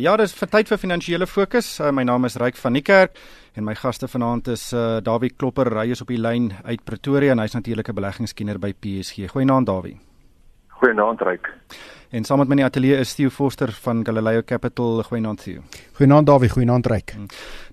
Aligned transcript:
Ja, 0.00 0.14
dis 0.16 0.32
vir 0.32 0.48
tyd 0.48 0.70
vir 0.70 0.78
finansiële 0.80 1.26
fokus. 1.28 1.66
Uh, 1.76 1.90
my 1.92 2.06
naam 2.08 2.24
is 2.24 2.38
Ryk 2.40 2.56
van 2.56 2.78
die 2.78 2.80
Kerk 2.80 3.18
en 3.58 3.66
my 3.66 3.74
gaste 3.76 4.08
vanaand 4.08 4.48
is 4.48 4.70
uh, 4.72 5.02
Dawie 5.04 5.28
Klopper, 5.34 5.68
hy 5.76 5.90
is 5.92 6.00
op 6.00 6.08
die 6.08 6.16
lyn 6.16 6.46
uit 6.64 6.86
Pretoria 6.88 7.34
en 7.34 7.42
hy's 7.42 7.56
natuurlik 7.58 7.90
'n 7.90 7.98
beleggingskenner 7.98 8.58
by 8.58 8.72
PSG. 8.72 9.28
Goeienaand 9.34 9.68
Dawie. 9.68 9.98
Goeienaand 10.80 11.20
Ryk. 11.20 11.52
En 12.10 12.24
saam 12.24 12.40
met 12.40 12.48
my 12.48 12.56
in 12.56 12.62
die 12.62 12.66
ateljee 12.66 12.96
is 12.98 13.12
Theo 13.14 13.30
Forster 13.30 13.70
van 13.84 14.00
Galileo 14.06 14.42
Capital. 14.42 15.02
Goeienaand 15.02 15.42
Theo. 15.44 15.60
Goeienaand 15.98 16.26
Dawie, 16.26 16.48
goeienaand 16.48 16.86
Ryk. 16.86 17.12
Hmm. 17.14 17.26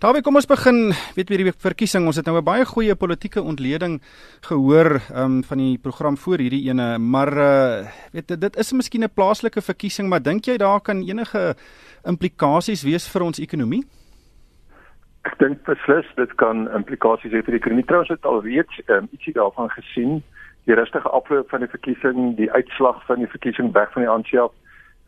Dawie, 0.03 0.21
kom 0.21 0.35
ons 0.35 0.45
begin, 0.45 0.91
weet 1.15 1.29
weer 1.29 1.45
die 1.45 1.53
verkiesing. 1.57 2.05
Ons 2.05 2.19
het 2.19 2.25
nou 2.25 2.37
'n 2.37 2.43
baie 2.43 2.65
goeie 2.65 2.95
politieke 2.95 3.41
ontleding 3.41 4.01
gehoor 4.41 5.01
um, 5.15 5.43
van 5.43 5.57
die 5.57 5.77
program 5.77 6.17
voor 6.17 6.37
hierdie 6.37 6.67
ene, 6.69 6.97
maar 6.97 7.33
uh, 7.33 7.87
weet 8.11 8.39
dit 8.41 8.57
is 8.57 8.71
miskien 8.73 9.03
'n 9.03 9.13
plaaslike 9.13 9.61
verkiesing, 9.61 10.09
maar 10.09 10.21
dink 10.21 10.45
jy 10.45 10.57
daar 10.57 10.81
kan 10.81 11.01
enige 11.01 11.55
implikasies 12.07 12.83
wees 12.83 13.07
vir 13.11 13.25
ons 13.27 13.39
ekonomie? 13.43 13.83
Ek 15.27 15.35
dink 15.39 15.63
beslis 15.67 16.07
dit 16.15 16.33
kan 16.39 16.67
implikasies 16.75 17.33
hê 17.35 17.43
vir 17.43 17.57
die 17.57 17.61
ekonomie. 17.61 17.85
Trouwens 17.85 18.13
het 18.13 18.25
al 18.25 18.41
reeds 18.45 18.79
um, 18.87 19.09
ietsie 19.11 19.33
daarvan 19.35 19.69
gesien 19.75 20.21
die 20.67 20.75
rustige 20.75 21.09
afloop 21.09 21.49
van 21.49 21.63
die 21.63 21.71
verkiesing, 21.71 22.35
die 22.35 22.51
uitslag 22.51 23.03
van 23.07 23.23
die 23.23 23.29
verkiesing 23.31 23.71
weg 23.75 23.91
van 23.93 24.03
die 24.03 24.11
ANC. 24.11 24.33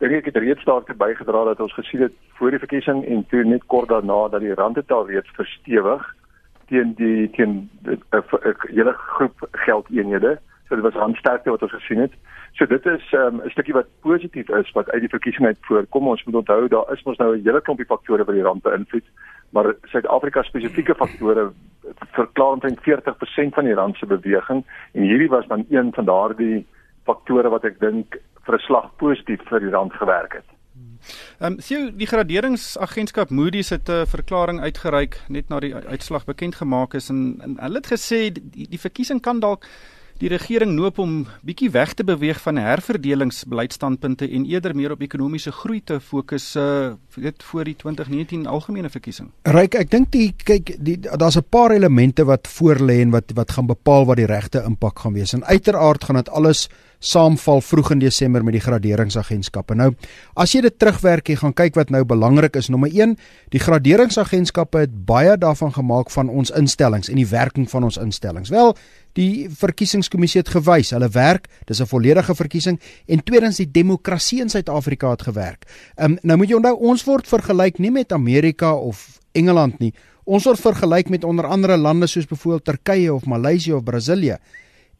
Dink 0.00 0.16
ek 0.16 0.30
het 0.30 0.40
reeds 0.40 0.64
daartoe 0.64 0.96
bygedra 0.96 1.44
dat 1.50 1.60
ons 1.60 1.74
gesien 1.76 2.06
het 2.06 2.16
voor 2.38 2.54
die 2.54 2.62
verkiesing 2.62 3.02
en 3.04 3.26
toe 3.28 3.44
net 3.44 3.66
kort 3.72 3.90
daarna 3.92 4.22
dat 4.32 4.40
die 4.40 4.56
rand 4.56 4.80
het 4.80 4.92
al 4.92 5.08
reeds 5.08 5.28
verstewig 5.36 6.06
teen 6.70 6.94
die 6.96 7.28
teen 7.36 7.68
'n 7.84 7.98
hele 8.72 8.92
groep 8.92 9.48
geldeenhede. 9.66 10.38
So 10.70 10.76
dit 10.78 10.84
was 10.84 11.02
handsterkte 11.02 11.50
wat 11.50 11.62
ons 11.66 11.72
gesien 11.72 11.98
het. 11.98 12.12
So 12.54 12.66
dit 12.66 12.84
is 12.86 13.12
ehm, 13.12 13.36
'n 13.36 13.40
um, 13.44 13.50
stukkie 13.50 13.74
wat 13.74 13.88
positief 14.00 14.48
is 14.48 14.70
wat 14.72 14.90
uit 14.90 15.00
die 15.00 15.14
verkiesing 15.16 15.46
uit 15.46 15.58
voorkom. 15.60 16.08
Ons 16.08 16.24
moet 16.24 16.34
onthou 16.34 16.68
daar 16.68 16.92
is 16.92 17.02
mos 17.02 17.16
nou 17.16 17.36
'n 17.36 17.42
hele 17.44 17.60
klompie 17.60 17.86
faktore 17.86 18.24
wat 18.24 18.34
die 18.34 18.42
rand 18.42 18.62
beïnvloed, 18.62 19.04
maar 19.50 19.74
Suid-Afrika 19.82 20.42
spesifieke 20.42 20.94
faktore 20.94 21.50
verklaar 22.12 22.52
omtrent 22.52 22.78
40% 22.80 23.54
van 23.54 23.64
die 23.64 23.74
rand 23.74 23.96
se 23.96 24.06
beweging 24.06 24.64
en 24.92 25.02
hierdie 25.02 25.28
was 25.28 25.46
dan 25.46 25.66
een 25.70 25.92
van 25.92 26.04
daardie 26.04 26.66
faktore 27.04 27.48
wat 27.48 27.64
ek 27.64 27.80
dink 27.80 28.20
vir 28.46 28.54
'n 28.54 28.58
slag 28.58 28.96
positief 28.96 29.42
vir 29.48 29.60
die 29.60 29.70
rand 29.70 29.92
gewerk 29.92 30.32
het. 30.32 30.48
Ehm 31.40 31.52
um, 31.52 31.60
sien 31.60 31.96
die 31.96 32.06
graderingsagentskap 32.06 33.30
Moody's 33.30 33.70
het 33.70 33.88
'n 33.88 34.06
verklaring 34.06 34.60
uitgereik 34.60 35.20
net 35.28 35.48
na 35.48 35.60
die 35.60 35.74
uitslag 35.74 36.24
bekend 36.24 36.54
gemaak 36.54 36.94
is 36.94 37.08
en, 37.08 37.40
en 37.42 37.56
hulle 37.60 37.76
het 37.76 37.92
gesê 37.92 38.32
die, 38.32 38.68
die 38.68 38.80
verkiesing 38.80 39.20
kan 39.20 39.40
dalk 39.40 39.64
die 40.20 40.28
regering 40.28 40.74
noop 40.76 40.98
om 41.00 41.14
bietjie 41.46 41.70
weg 41.72 41.94
te 41.96 42.04
beweeg 42.04 42.40
van 42.44 42.60
herverdelingsbeleidstandpunte 42.60 44.28
en 44.28 44.44
eerder 44.44 44.74
meer 44.76 44.92
op 44.92 45.00
ekonomiese 45.04 45.52
groei 45.52 45.80
te 45.80 46.00
fokus 46.00 46.52
uh 46.60 46.92
weet 47.16 47.42
voor 47.42 47.64
die 47.64 47.74
2019 47.76 48.46
algemene 48.46 48.88
verkiesing. 48.88 49.30
Ryk, 49.48 49.74
ek 49.80 49.90
dink 49.90 50.12
die 50.14 50.30
kyk 50.36 50.76
die 50.78 50.96
daar's 51.00 51.36
'n 51.36 51.48
paar 51.50 51.72
elemente 51.74 52.24
wat 52.24 52.48
voorlê 52.48 53.00
en 53.00 53.10
wat 53.10 53.32
wat 53.34 53.50
gaan 53.50 53.66
bepaal 53.66 54.06
wat 54.06 54.16
die 54.16 54.30
regte 54.30 54.62
impak 54.62 54.98
gaan 54.98 55.12
wees. 55.12 55.32
En 55.32 55.44
uiteraard 55.44 56.04
gaan 56.04 56.16
dit 56.16 56.28
alles 56.28 56.68
saamval 57.00 57.62
vroeg 57.64 57.94
in 57.94 58.02
Desember 58.02 58.44
met 58.44 58.58
die 58.58 58.62
graderingsagentskappe. 58.62 59.74
Nou, 59.74 59.90
as 60.36 60.52
jy 60.54 60.60
dit 60.66 60.76
terugwerk 60.78 61.30
en 61.32 61.40
gaan 61.40 61.54
kyk 61.56 61.78
wat 61.78 61.90
nou 61.90 62.02
belangrik 62.04 62.58
is, 62.60 62.68
nommer 62.68 62.92
1, 62.92 63.16
die 63.54 63.62
graderingsagentskappe 63.62 64.84
het 64.84 64.94
baie 65.08 65.36
daarvan 65.40 65.72
gemaak 65.72 66.12
van 66.12 66.28
ons 66.28 66.52
instellings 66.56 67.08
en 67.08 67.16
die 67.16 67.28
werking 67.28 67.68
van 67.72 67.88
ons 67.88 67.96
instellings. 68.00 68.52
Wel, 68.52 68.74
die 69.18 69.48
verkiesingskommissie 69.48 70.44
het 70.44 70.52
gewys, 70.52 70.92
hulle 70.94 71.08
werk, 71.08 71.48
dis 71.66 71.80
'n 71.80 71.88
volledige 71.88 72.34
verkiesing 72.34 72.78
en 73.08 73.24
tweedens 73.24 73.56
die 73.56 73.70
demokrasie 73.70 74.40
in 74.40 74.48
Suid-Afrika 74.48 75.10
het 75.10 75.22
gewerk. 75.22 75.64
Ehm 75.96 76.12
um, 76.12 76.18
nou 76.22 76.36
moet 76.38 76.48
jy 76.48 76.56
onthou 76.56 76.76
ons 76.76 77.04
word 77.04 77.26
vergelyk 77.26 77.78
nie 77.78 77.90
met 77.90 78.12
Amerika 78.12 78.74
of 78.74 79.18
Engeland 79.32 79.78
nie. 79.78 79.94
Ons 80.24 80.44
word 80.44 80.60
vergelyk 80.60 81.08
met 81.08 81.24
onder 81.24 81.46
andere 81.46 81.76
lande 81.76 82.06
soos 82.06 82.26
byvoorbeeld 82.26 82.64
Turkye 82.64 83.12
of 83.12 83.24
Maleisië 83.24 83.72
of 83.72 83.84
Brasilië. 83.84 84.36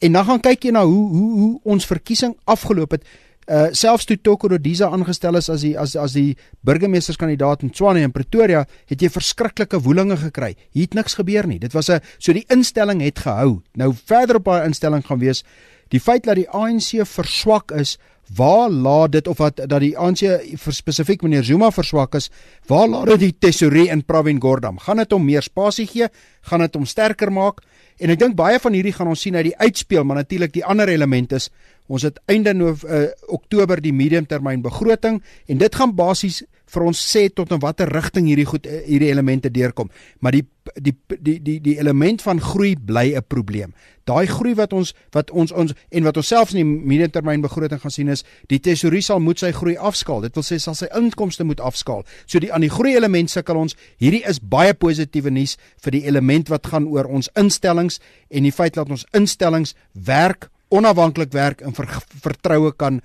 En 0.01 0.12
dan 0.16 0.25
gaan 0.25 0.41
kyk 0.41 0.65
jy 0.65 0.71
na 0.72 0.84
hoe 0.88 1.09
hoe 1.12 1.33
hoe 1.41 1.50
ons 1.75 1.87
verkiesing 1.87 2.33
afgeloop 2.49 2.97
het 2.97 3.05
uh 3.50 3.66
selfs 3.75 4.06
toe 4.06 4.16
Toko 4.22 4.49
Rodiza 4.49 4.87
aangestel 4.94 5.37
is 5.41 5.49
as 5.50 5.65
die 5.65 5.72
as 5.78 5.97
as 5.99 6.15
die 6.15 6.37
burgemeesterskandidaat 6.66 7.65
in 7.66 7.72
Tshwane 7.75 8.05
en 8.06 8.12
Pretoria, 8.15 8.62
het 8.87 9.03
jy 9.03 9.10
verskriklike 9.10 9.81
woelinge 9.83 10.16
gekry. 10.21 10.55
Hier 10.71 10.87
het 10.87 10.94
niks 10.94 11.19
gebeur 11.19 11.49
nie. 11.50 11.59
Dit 11.59 11.75
was 11.75 11.91
'n 11.91 12.00
so 12.19 12.33
die 12.33 12.47
instelling 12.49 13.03
het 13.03 13.19
gehou. 13.19 13.60
Nou 13.75 13.93
verder 13.94 14.37
op 14.37 14.44
daai 14.44 14.66
instelling 14.66 15.05
gaan 15.05 15.19
wees 15.19 15.43
die 15.91 16.01
feit 16.01 16.25
dat 16.28 16.39
die 16.39 16.49
ANC 16.49 17.03
verswak 17.09 17.75
is, 17.77 17.97
waar 18.37 18.71
laat 18.71 19.17
dit 19.17 19.28
of 19.28 19.41
wat 19.43 19.59
dat 19.59 19.81
die 19.83 19.97
ANC 19.99 20.23
spesifiek 20.71 21.25
meneer 21.27 21.43
Zuma 21.45 21.73
verswak 21.75 22.15
is, 22.15 22.31
waar 22.71 22.87
laat 22.89 23.11
dit 23.17 23.25
die 23.25 23.34
tesourier 23.49 23.91
in 23.91 24.05
Pravin 24.06 24.39
Gordhan? 24.41 24.78
Gaan 24.78 25.03
dit 25.03 25.12
hom 25.12 25.25
meer 25.27 25.43
spasie 25.43 25.89
gee? 25.91 26.06
Gaan 26.47 26.62
dit 26.62 26.78
hom 26.78 26.87
sterker 26.87 27.33
maak? 27.34 27.65
En 27.99 28.15
ek 28.15 28.23
dink 28.23 28.39
baie 28.39 28.61
van 28.62 28.73
hierdie 28.73 28.95
gaan 28.95 29.11
ons 29.11 29.21
sien 29.27 29.34
uit 29.37 29.51
die 29.51 29.59
uitspeel, 29.59 30.06
maar 30.06 30.23
natuurlik 30.23 30.55
die 30.55 30.65
ander 30.65 30.89
element 30.89 31.34
is 31.37 31.51
Ons 31.91 32.07
het 32.07 32.21
einde 32.31 32.53
no 32.55 32.71
uh, 32.71 33.03
Oktober 33.34 33.81
die 33.83 33.93
mediumtermyn 33.95 34.62
begroting 34.62 35.19
en 35.51 35.59
dit 35.59 35.75
gaan 35.75 35.97
basies 35.99 36.45
vir 36.70 36.86
ons 36.86 37.03
sê 37.12 37.28
tot 37.34 37.50
in 37.53 37.60
watter 37.62 37.91
rigting 37.91 38.28
hierdie 38.31 38.48
goed 38.48 38.66
uh, 38.66 38.82
hierdie 38.86 39.10
elemente 39.10 39.50
deurkom. 39.53 39.91
Maar 40.20 40.38
die 40.38 40.47
die 40.76 40.94
die 41.19 41.38
die 41.42 41.58
die 41.60 41.78
element 41.81 42.22
van 42.22 42.41
groei 42.41 42.76
bly 42.76 43.16
'n 43.16 43.25
probleem. 43.26 43.75
Daai 44.04 44.26
groei 44.26 44.54
wat 44.54 44.72
ons 44.72 44.94
wat 45.12 45.30
ons 45.30 45.53
ons 45.53 45.72
en 45.91 46.04
wat 46.04 46.16
ons 46.16 46.26
selfs 46.26 46.54
in 46.54 46.60
die 46.62 46.86
mediumtermyn 46.92 47.41
begroting 47.41 47.80
gaan 47.80 47.91
sien 47.91 48.09
is 48.09 48.25
die 48.48 48.60
tesourier 48.60 49.03
sal 49.03 49.20
moet 49.20 49.38
sy 49.38 49.53
groei 49.53 49.76
afskaal. 49.76 50.20
Dit 50.20 50.34
wil 50.34 50.44
sê 50.44 50.59
sal 50.59 50.75
sy 50.75 50.86
inkomste 50.97 51.44
moet 51.44 51.60
afskaal. 51.60 52.04
So 52.26 52.38
die 52.38 52.53
aan 52.53 52.60
die 52.60 52.70
groei 52.70 52.94
element 52.97 53.30
sukkel 53.30 53.56
ons. 53.56 53.76
Hierdie 53.98 54.25
is 54.28 54.41
baie 54.41 54.75
positiewe 54.75 55.30
nuus 55.30 55.56
vir 55.82 55.91
die 55.91 56.06
element 56.06 56.48
wat 56.48 56.66
gaan 56.66 56.86
oor 56.86 57.04
ons 57.04 57.30
instellings 57.34 58.00
en 58.30 58.42
die 58.42 58.53
feit 58.53 58.75
dat 58.75 58.91
ons 58.91 59.06
instellings 59.12 59.75
werk 59.92 60.50
onafhanklik 60.70 61.32
werk 61.34 61.64
en 61.66 61.75
ver, 61.75 61.88
vertroue 62.22 62.72
kan 62.78 63.00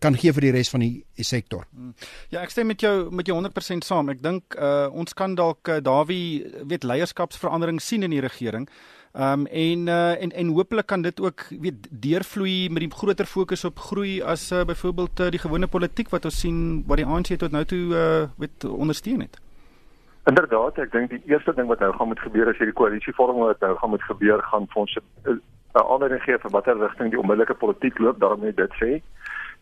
kan 0.00 0.16
gee 0.16 0.32
vir 0.36 0.46
die 0.48 0.52
res 0.56 0.70
van 0.72 0.84
die, 0.84 1.02
die 1.16 1.24
sektor. 1.24 1.66
Hmm. 1.72 1.92
Ja, 2.32 2.42
ek 2.42 2.52
stem 2.52 2.68
met 2.72 2.80
jou 2.84 3.10
met 3.12 3.28
jou 3.28 3.36
100% 3.36 3.84
saam. 3.86 4.12
Ek 4.12 4.22
dink 4.24 4.56
uh, 4.56 4.88
ons 4.92 5.16
kan 5.16 5.36
dalk 5.36 5.68
uh, 5.68 5.80
Dawie 5.84 6.44
weet 6.68 6.84
leierskapsverandering 6.84 7.80
sien 7.80 8.04
in 8.04 8.16
die 8.16 8.24
regering. 8.24 8.68
Ehm 9.10 9.40
um, 9.40 9.46
en 9.46 9.88
uh, 9.90 10.22
en 10.22 10.30
en 10.30 10.52
hopelik 10.54 10.86
kan 10.86 11.02
dit 11.02 11.20
ook 11.20 11.46
weet 11.50 11.88
deurvloei 11.90 12.68
met 12.70 12.84
die 12.84 12.90
groter 12.94 13.26
fokus 13.26 13.64
op 13.64 13.78
groei 13.78 14.20
as 14.22 14.52
uh, 14.52 14.64
byvoorbeeld 14.64 15.20
uh, 15.20 15.30
die 15.34 15.42
gewone 15.42 15.66
politiek 15.66 16.12
wat 16.14 16.24
ons 16.24 16.40
sien 16.40 16.84
wat 16.86 17.02
die 17.02 17.06
ANC 17.06 17.34
tot 17.38 17.50
nou 17.50 17.64
toe 17.64 17.84
uh, 17.90 18.28
weet 18.38 18.64
ondersteun 18.64 19.24
het. 19.26 19.40
Inderdaad, 20.30 20.78
ek 20.78 20.92
dink 20.92 21.10
die 21.10 21.22
eerste 21.32 21.52
ding 21.56 21.66
wat 21.66 21.80
nou 21.82 21.90
gaan 21.96 22.12
moet 22.12 22.22
gebeur 22.22 22.52
as 22.52 22.58
hierdie 22.60 22.76
koalisievorming 22.76 23.48
wat 23.48 23.60
nou 23.66 23.74
gaan 23.80 23.90
moet 23.90 24.06
gebeur 24.06 24.42
gaan 24.52 24.68
vir 24.70 24.82
ons 24.84 24.96
'n 25.74 25.88
aanleiding 25.92 26.22
gee 26.22 26.38
vir 26.38 26.50
watter 26.50 26.78
rigting 26.78 27.10
die 27.10 27.18
onmiddellike 27.18 27.54
politiek 27.54 27.98
loop, 27.98 28.20
daarom 28.20 28.40
net 28.40 28.56
dit 28.56 28.72
sê. 28.82 29.02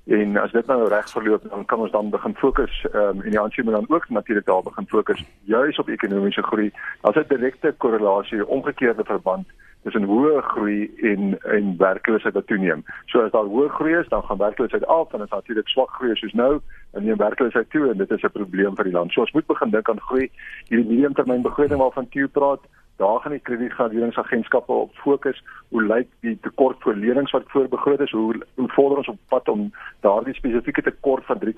En 0.09 0.37
as 0.37 0.53
dit 0.53 0.67
nou 0.67 0.89
reg 0.89 1.11
verloop, 1.11 1.43
dan 1.51 1.65
kan 1.65 1.79
ons 1.85 1.91
dan 1.91 2.11
begin 2.11 2.35
fokus 2.35 2.87
ehm 2.93 3.19
um, 3.19 3.23
en 3.23 3.31
die 3.31 3.41
ANC 3.41 3.63
moet 3.63 3.75
dan 3.75 3.89
ook 3.89 4.09
natuurlik 4.09 4.47
daar 4.47 4.63
begin 4.63 4.87
fokus 4.89 5.25
juis 5.45 5.79
op 5.79 5.89
ekonomiese 5.89 6.43
groei. 6.43 6.73
Daar's 7.01 7.17
'n 7.17 7.29
direkte 7.29 7.75
korrelasie, 7.77 8.47
omgekeerde 8.47 9.05
verband 9.05 9.47
tussen 9.83 10.05
hoë 10.05 10.41
groei 10.43 10.91
en 11.11 11.39
en 11.43 11.77
werkloosheid 11.77 12.35
wat 12.35 12.47
toeneem. 12.47 12.85
So 13.07 13.21
as 13.21 13.31
daar 13.31 13.45
hoë 13.45 13.69
groei 13.69 13.95
is, 13.99 14.09
dan 14.09 14.23
gaan 14.23 14.39
werkloosheid 14.39 14.87
af 14.87 15.13
en 15.13 15.21
as 15.21 15.31
natuurlik 15.31 15.69
swak 15.69 15.91
groei 15.91 16.13
is 16.13 16.19
soos 16.19 16.33
nou, 16.33 16.61
dan 16.93 17.05
neem 17.05 17.17
werkloosheid 17.17 17.71
toe 17.71 17.91
en 17.91 17.99
dit 17.99 18.11
is 18.11 18.23
'n 18.23 18.37
probleem 18.39 18.75
vir 18.77 18.85
die 18.85 18.93
land. 18.93 19.13
So 19.13 19.21
ons 19.21 19.33
moet 19.33 19.47
begin 19.47 19.71
dink 19.71 19.89
aan 19.89 20.01
groei. 20.01 20.31
Hierdie 20.69 20.89
mediumtermynbegroting 20.89 21.79
waarvan 21.79 22.09
Theo 22.09 22.27
praat, 22.27 22.61
daar 22.99 23.21
gaan 23.21 23.33
die 23.33 23.41
kredietgraderingsagentskappe 23.41 24.73
op 24.73 24.95
fokus. 24.95 25.43
Hoe 25.69 25.83
lyk 25.83 26.09
die 26.21 26.39
tekort 26.43 26.83
vir 26.83 26.97
lenings 26.99 27.31
wat 27.31 27.51
voorbegroot 27.55 28.01
is? 28.01 28.11
Hoe 28.11 28.35
hoe 28.55 28.69
vorder 28.75 28.99
ons 28.99 29.09
op 29.09 29.19
pad 29.29 29.49
om 29.49 29.71
daardie 30.01 30.35
spesifieke 30.35 30.83
tekort 30.83 31.25
van 31.25 31.39
3,2% 31.45 31.53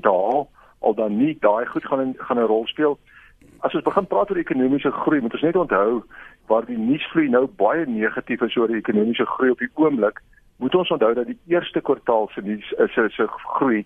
te 0.00 0.08
haal? 0.08 0.48
Al 0.80 0.94
dan 0.94 1.16
nie, 1.16 1.36
daai 1.40 1.66
goed 1.66 1.84
gaan 1.84 2.00
in, 2.00 2.14
gaan 2.18 2.38
'n 2.38 2.50
rol 2.52 2.66
speel. 2.66 2.98
As 3.60 3.74
ons 3.74 3.84
begin 3.84 4.06
praat 4.06 4.30
oor 4.30 4.40
ekonomiese 4.40 4.90
groei, 4.90 5.20
moet 5.20 5.32
ons 5.32 5.42
net 5.42 5.56
onthou 5.56 6.02
waar 6.46 6.64
die 6.66 6.78
nuusvloei 6.78 7.28
nou 7.28 7.46
baie 7.46 7.86
negatief 7.86 8.40
is 8.40 8.56
oor 8.56 8.68
die 8.68 8.82
ekonomiese 8.82 9.26
groei 9.26 9.50
op 9.50 9.58
die 9.58 9.70
oomblik, 9.74 10.22
moet 10.56 10.74
ons 10.74 10.90
onthou 10.90 11.14
dat 11.14 11.26
die 11.26 11.38
eerste 11.46 11.80
kwartaal 11.80 12.28
se 12.34 12.40
nuus 12.40 12.72
is 12.72 13.18
'n 13.18 13.28
groei 13.28 13.84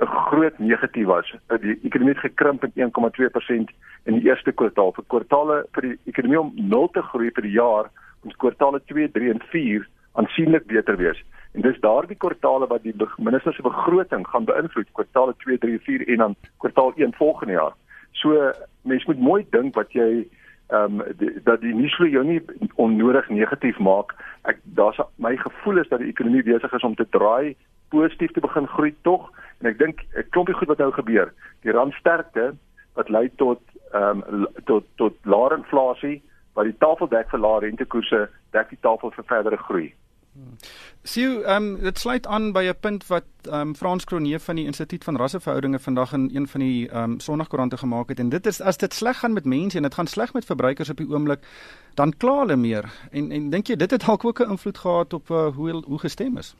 'n 0.00 0.06
groot 0.06 0.58
negatief 0.58 1.06
was. 1.06 1.34
Die 1.60 1.78
ekonomie 1.82 2.14
het 2.14 2.22
gekrimp 2.22 2.62
met 2.62 2.74
1,2% 2.74 3.70
in 4.04 4.14
die 4.18 4.24
eerste 4.28 4.52
kwartaal. 4.52 4.92
Vir 4.92 5.04
kwartaale 5.06 5.66
vir 5.72 5.82
die 5.82 5.98
ekonomie 6.04 6.40
om 6.40 6.52
0 6.54 6.88
te 6.90 7.02
groei 7.02 7.30
vir 7.30 7.42
die 7.42 7.56
jaar, 7.56 7.90
moet 8.22 8.36
kwartaale 8.36 8.80
2, 8.84 9.10
3 9.10 9.30
en 9.30 9.42
4 9.52 9.88
aansienlik 10.12 10.66
beter 10.66 10.96
wees. 10.96 11.22
En 11.52 11.60
dis 11.60 11.80
daardie 11.80 12.16
kwartaale 12.16 12.66
wat 12.66 12.82
die 12.82 12.94
minister 13.18 13.54
se 13.54 13.62
begroting 13.62 14.26
gaan 14.26 14.44
beïnvloed, 14.44 14.92
kwartaale 14.92 15.34
2, 15.36 15.58
3, 15.58 15.78
4 15.78 16.08
en 16.08 16.16
dan 16.16 16.36
kwartaal 16.58 16.92
1 16.96 17.14
volgende 17.14 17.52
jaar. 17.52 17.74
So 18.12 18.52
mense 18.82 19.06
moet 19.06 19.20
mooi 19.20 19.46
dink 19.50 19.74
wat 19.74 19.92
jy 19.92 20.26
ehm 20.70 21.00
um, 21.00 21.02
dat 21.44 21.60
die 21.60 21.74
nuus 21.74 21.94
vir 21.98 22.08
jou 22.08 22.24
nie 22.24 22.40
onnodig 22.74 23.28
negatief 23.28 23.78
maak. 23.78 24.14
Ek 24.46 24.60
daar's 24.78 25.00
my 25.16 25.36
gevoel 25.36 25.82
is 25.82 25.88
dat 25.88 25.98
die 25.98 26.12
ekonomie 26.12 26.42
besig 26.46 26.72
is 26.72 26.86
om 26.86 26.94
te 26.94 27.06
draai 27.10 27.56
positief 27.90 28.30
te 28.32 28.40
begin 28.40 28.66
groei 28.66 28.94
tog 29.02 29.32
En 29.60 29.66
ek 29.66 29.78
dink 29.78 30.02
'n 30.16 30.28
klompie 30.30 30.54
goed 30.54 30.68
wat 30.68 30.78
nou 30.78 30.92
gebeur. 30.92 31.32
Die 31.62 31.72
rand 31.72 31.92
sterkte 31.94 32.54
wat 32.94 33.08
lei 33.08 33.28
tot 33.36 33.60
ehm 33.92 34.22
um, 34.28 34.46
tot 34.64 34.84
tot 34.96 35.14
laer 35.24 35.56
inflasie 35.56 36.22
wat 36.54 36.64
die 36.64 36.78
tafel 36.78 37.08
dek 37.08 37.28
vir 37.30 37.40
laer 37.40 37.60
rentekoerse, 37.60 38.28
dek 38.52 38.68
die 38.68 38.80
tafel 38.80 39.10
vir 39.10 39.24
verdere 39.24 39.56
groei. 39.56 39.94
Sien, 41.02 41.42
ehm 41.44 41.62
um, 41.62 41.80
dit 41.82 41.98
sluit 41.98 42.26
aan 42.26 42.52
by 42.52 42.62
'n 42.68 42.80
punt 42.80 43.06
wat 43.06 43.24
ehm 43.42 43.60
um, 43.60 43.74
Frans 43.74 44.04
Kronee 44.04 44.38
van 44.38 44.56
die 44.56 44.64
Instituut 44.64 45.04
van 45.04 45.16
Rasseverhoudinge 45.16 45.78
vandag 45.78 46.12
in 46.12 46.30
een 46.34 46.48
van 46.48 46.60
die 46.60 46.88
ehm 46.88 47.02
um, 47.02 47.20
Sondagkoerante 47.20 47.76
gemaak 47.76 48.08
het 48.08 48.18
en 48.18 48.28
dit 48.28 48.46
is 48.46 48.60
as 48.60 48.76
dit 48.76 48.94
sleg 48.94 49.18
gaan 49.18 49.32
met 49.32 49.44
mense 49.44 49.76
en 49.76 49.82
dit 49.82 49.94
gaan 49.94 50.06
sleg 50.06 50.32
met 50.32 50.44
verbruikers 50.44 50.90
op 50.90 50.96
die 50.96 51.08
oomblik, 51.10 51.40
dan 51.94 52.16
kla 52.16 52.38
hulle 52.38 52.56
meer. 52.56 52.92
En 53.10 53.30
en 53.32 53.50
dink 53.50 53.66
jy 53.66 53.76
dit 53.76 53.90
het 53.90 54.06
dalk 54.06 54.24
ook 54.24 54.40
'n 54.40 54.50
invloed 54.50 54.78
gehad 54.78 55.12
op 55.12 55.30
uh, 55.30 55.46
hoe 55.54 55.82
hoe 55.86 55.98
gestem 55.98 56.38
is? 56.38 56.54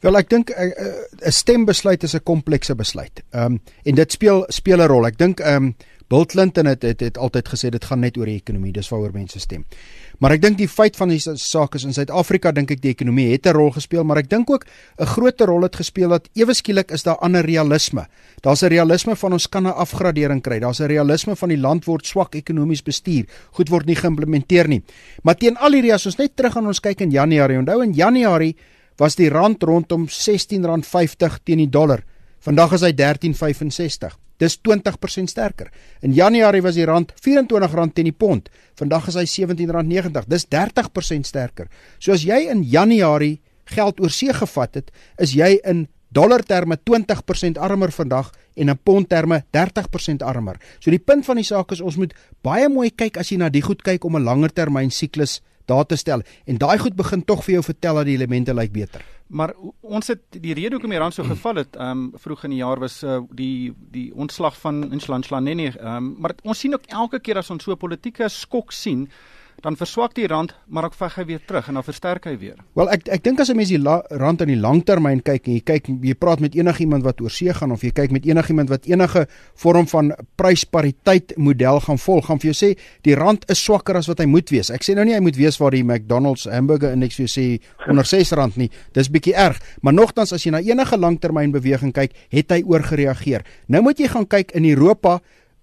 Wel, 0.00 0.16
ek 0.16 0.28
dink 0.28 0.50
eh, 0.50 0.64
eh, 0.64 0.86
'n 0.86 0.86
uh, 0.86 1.26
uh, 1.26 1.30
stembesluit 1.30 2.02
is 2.02 2.14
'n 2.14 2.22
komplekse 2.22 2.74
besluit. 2.74 3.22
Ehm 3.30 3.44
um, 3.44 3.60
en 3.82 3.94
dit 3.94 4.12
speel 4.12 4.44
speel 4.48 4.78
'n 4.78 4.86
rol. 4.86 5.06
Ek 5.06 5.18
dink 5.18 5.40
ehm 5.40 5.62
um, 5.62 5.74
Bill 6.08 6.24
Clinton 6.24 6.66
het, 6.70 6.82
het 6.86 7.00
het 7.02 7.18
altyd 7.18 7.48
gesê 7.50 7.70
dit 7.74 7.84
gaan 7.84 8.00
net 8.00 8.16
oor 8.16 8.28
die 8.30 8.36
ekonomie, 8.38 8.70
dis 8.72 8.88
waaroor 8.92 9.10
mense 9.14 9.40
stem. 9.42 9.64
Maar 10.22 10.36
ek 10.36 10.42
dink 10.44 10.58
die 10.60 10.68
feit 10.70 10.94
van 10.96 11.10
die 11.10 11.18
saak 11.18 11.74
is 11.74 11.84
in 11.84 11.96
Suid-Afrika 11.96 12.52
dink 12.54 12.70
ek 12.70 12.80
die 12.84 12.92
ekonomie 12.94 13.26
het 13.32 13.46
'n 13.46 13.56
rol 13.56 13.72
gespeel, 13.74 14.04
maar 14.04 14.18
ek 14.22 14.30
dink 14.30 14.50
ook 14.50 14.66
'n 15.00 15.06
groot 15.06 15.40
rol 15.40 15.62
het 15.62 15.76
gespeel 15.76 16.08
dat 16.08 16.28
ewe 16.34 16.54
skielik 16.54 16.90
is 16.90 17.02
daar 17.02 17.18
ander 17.18 17.44
realisme. 17.44 18.06
Daar's 18.42 18.62
'n 18.62 18.68
realisme 18.68 19.16
van 19.16 19.32
ons 19.32 19.48
kan 19.48 19.66
'n 19.66 19.74
afgradering 19.74 20.42
kry. 20.42 20.60
Daar's 20.60 20.80
'n 20.80 20.86
realisme 20.86 21.36
van 21.36 21.48
die 21.48 21.58
land 21.58 21.84
word 21.84 22.06
swak 22.06 22.34
ekonomies 22.34 22.82
bestuur. 22.82 23.26
Goed 23.50 23.68
word 23.68 23.86
nie 23.86 23.96
geïmplementeer 23.96 24.68
nie. 24.68 24.82
Maar 25.22 25.36
teen 25.36 25.56
al 25.56 25.72
hierdie 25.72 25.92
as 25.92 26.06
ons 26.06 26.18
net 26.18 26.36
terug 26.36 26.56
aan 26.56 26.66
ons 26.66 26.80
kyk 26.80 27.00
in 27.00 27.10
Januarie. 27.10 27.58
Onthou 27.58 27.82
in 27.82 27.92
Januarie 27.92 28.56
was 28.96 29.16
die 29.16 29.28
rand 29.28 29.62
rondom 29.62 30.06
R16.50 30.06 31.38
teen 31.44 31.58
die 31.58 31.70
dollar. 31.70 32.04
Vandag 32.46 32.76
is 32.76 32.84
hy 32.86 32.92
13.65. 32.94 34.12
Dis 34.38 34.58
20% 34.62 35.32
sterker. 35.32 35.72
In 36.04 36.12
Januarie 36.14 36.62
was 36.62 36.76
die 36.78 36.84
rand 36.86 37.10
R24 37.16 37.90
teen 37.96 38.06
die 38.06 38.14
pond. 38.14 38.50
Vandag 38.78 39.08
is 39.10 39.16
hy 39.18 39.24
R17.90. 39.26 40.28
Dis 40.30 40.46
30% 40.52 41.26
sterker. 41.26 41.66
So 41.98 42.14
as 42.14 42.22
jy 42.22 42.44
in 42.52 42.62
Januarie 42.62 43.40
geld 43.72 43.98
oorsee 43.98 44.34
gevat 44.36 44.78
het, 44.78 44.94
is 45.18 45.34
jy 45.34 45.56
in 45.66 45.88
dollar 46.14 46.44
terme 46.46 46.78
20% 46.78 47.58
armer 47.58 47.90
vandag 47.90 48.30
en 48.54 48.70
in 48.70 48.78
pond 48.78 49.08
terme 49.10 49.42
30% 49.56 50.22
armer. 50.22 50.60
So 50.78 50.94
die 50.94 51.02
punt 51.02 51.26
van 51.26 51.42
die 51.42 51.48
saak 51.48 51.74
is 51.74 51.82
ons 51.82 51.98
moet 51.98 52.14
baie 52.46 52.70
mooi 52.70 52.92
kyk 52.94 53.18
as 53.18 53.32
jy 53.32 53.40
na 53.42 53.50
die 53.50 53.64
goed 53.66 53.82
kyk 53.82 54.06
om 54.06 54.16
'n 54.16 54.24
langer 54.24 54.54
termyn 54.54 54.90
siklus 54.90 55.40
daar 55.66 55.84
te 55.84 55.96
stel 55.96 56.22
en 56.46 56.58
daai 56.58 56.78
goed 56.78 56.94
begin 56.94 57.24
tog 57.24 57.42
vir 57.44 57.54
jou 57.58 57.62
vertel 57.62 57.94
dat 57.96 58.06
die 58.06 58.14
elemente 58.14 58.54
lyk 58.54 58.72
beter. 58.72 59.02
Maar 59.26 59.54
ons 59.80 60.06
het 60.06 60.20
die 60.30 60.54
rede 60.54 60.76
hoekom 60.76 60.92
die 60.94 60.98
rand 60.98 61.14
so 61.14 61.24
geval 61.26 61.62
het, 61.62 61.76
ehm 61.76 61.90
um, 61.90 62.12
vroeg 62.14 62.44
in 62.44 62.50
die 62.54 62.60
jaar 62.60 62.78
was 62.78 63.02
uh, 63.02 63.18
die 63.30 63.74
die 63.90 64.14
ontslag 64.14 64.58
van 64.60 64.92
Inshlanhlaneni, 64.92 65.66
ehm 65.66 65.96
um, 65.96 66.14
maar 66.18 66.34
ons 66.42 66.58
sien 66.58 66.74
ook 66.74 66.86
elke 66.86 67.20
keer 67.20 67.42
as 67.42 67.50
ons 67.50 67.64
so 67.64 67.72
'n 67.72 67.76
politieke 67.76 68.28
skok 68.28 68.72
sien, 68.72 69.08
dan 69.64 69.76
verswak 69.76 70.14
die 70.16 70.26
rand, 70.28 70.54
maar 70.68 70.84
ook 70.88 70.94
veg 70.94 71.14
hy 71.16 71.24
weer 71.24 71.40
terug 71.46 71.68
en 71.68 71.78
dan 71.78 71.84
versterk 71.86 72.26
hy 72.28 72.34
weer. 72.38 72.56
Wel 72.76 72.90
ek 72.92 73.08
ek 73.12 73.24
dink 73.24 73.40
as 73.40 73.50
'n 73.50 73.56
mens 73.56 73.68
die 73.68 73.80
rand 74.20 74.40
in 74.40 74.48
die 74.48 74.60
langtermyn 74.60 75.22
kyk 75.22 75.48
en 75.48 75.54
jy 75.54 75.62
kyk 75.64 75.88
jy 76.02 76.14
praat 76.14 76.40
met 76.40 76.54
enigiemand 76.54 77.04
wat 77.04 77.20
oor 77.20 77.30
see 77.30 77.52
gaan 77.52 77.72
of 77.72 77.82
jy 77.82 77.90
kyk 77.90 78.10
met 78.10 78.26
enigiemand 78.26 78.68
wat 78.68 78.86
enige 78.86 79.26
vorm 79.54 79.86
van 79.86 80.12
pryspariteit 80.36 81.36
model 81.36 81.80
gaan 81.80 81.98
volg, 81.98 82.26
gaan 82.26 82.38
vir 82.38 82.52
jou 82.52 82.54
sê 82.54 82.78
die 83.02 83.14
rand 83.14 83.44
is 83.50 83.64
swakker 83.64 83.96
as 83.96 84.06
wat 84.06 84.18
hy 84.18 84.26
moet 84.26 84.50
wees. 84.50 84.70
Ek 84.70 84.82
sê 84.82 84.94
nou 84.94 85.04
nie 85.04 85.14
hy 85.14 85.20
moet 85.20 85.36
wees 85.36 85.58
waar 85.58 85.70
die 85.70 85.84
McDonald's 85.84 86.44
hamburger 86.44 86.92
indeks 86.92 87.16
vir 87.16 87.26
jou 87.26 87.32
sê 87.32 87.60
onder 87.88 88.04
R6 88.04 88.56
nie. 88.56 88.70
Dis 88.92 89.08
bietjie 89.08 89.34
erg, 89.34 89.60
maar 89.82 89.92
nogtans 89.92 90.32
as 90.32 90.44
jy 90.44 90.50
na 90.50 90.60
enige 90.60 90.96
langtermyn 90.96 91.52
beweging 91.52 91.92
kyk, 91.92 92.12
het 92.30 92.50
hy 92.50 92.62
oorgereageer. 92.62 93.44
Nou 93.68 93.82
moet 93.82 93.98
jy 93.98 94.08
gaan 94.08 94.26
kyk 94.26 94.54
in 94.54 94.64
Europa 94.64 95.20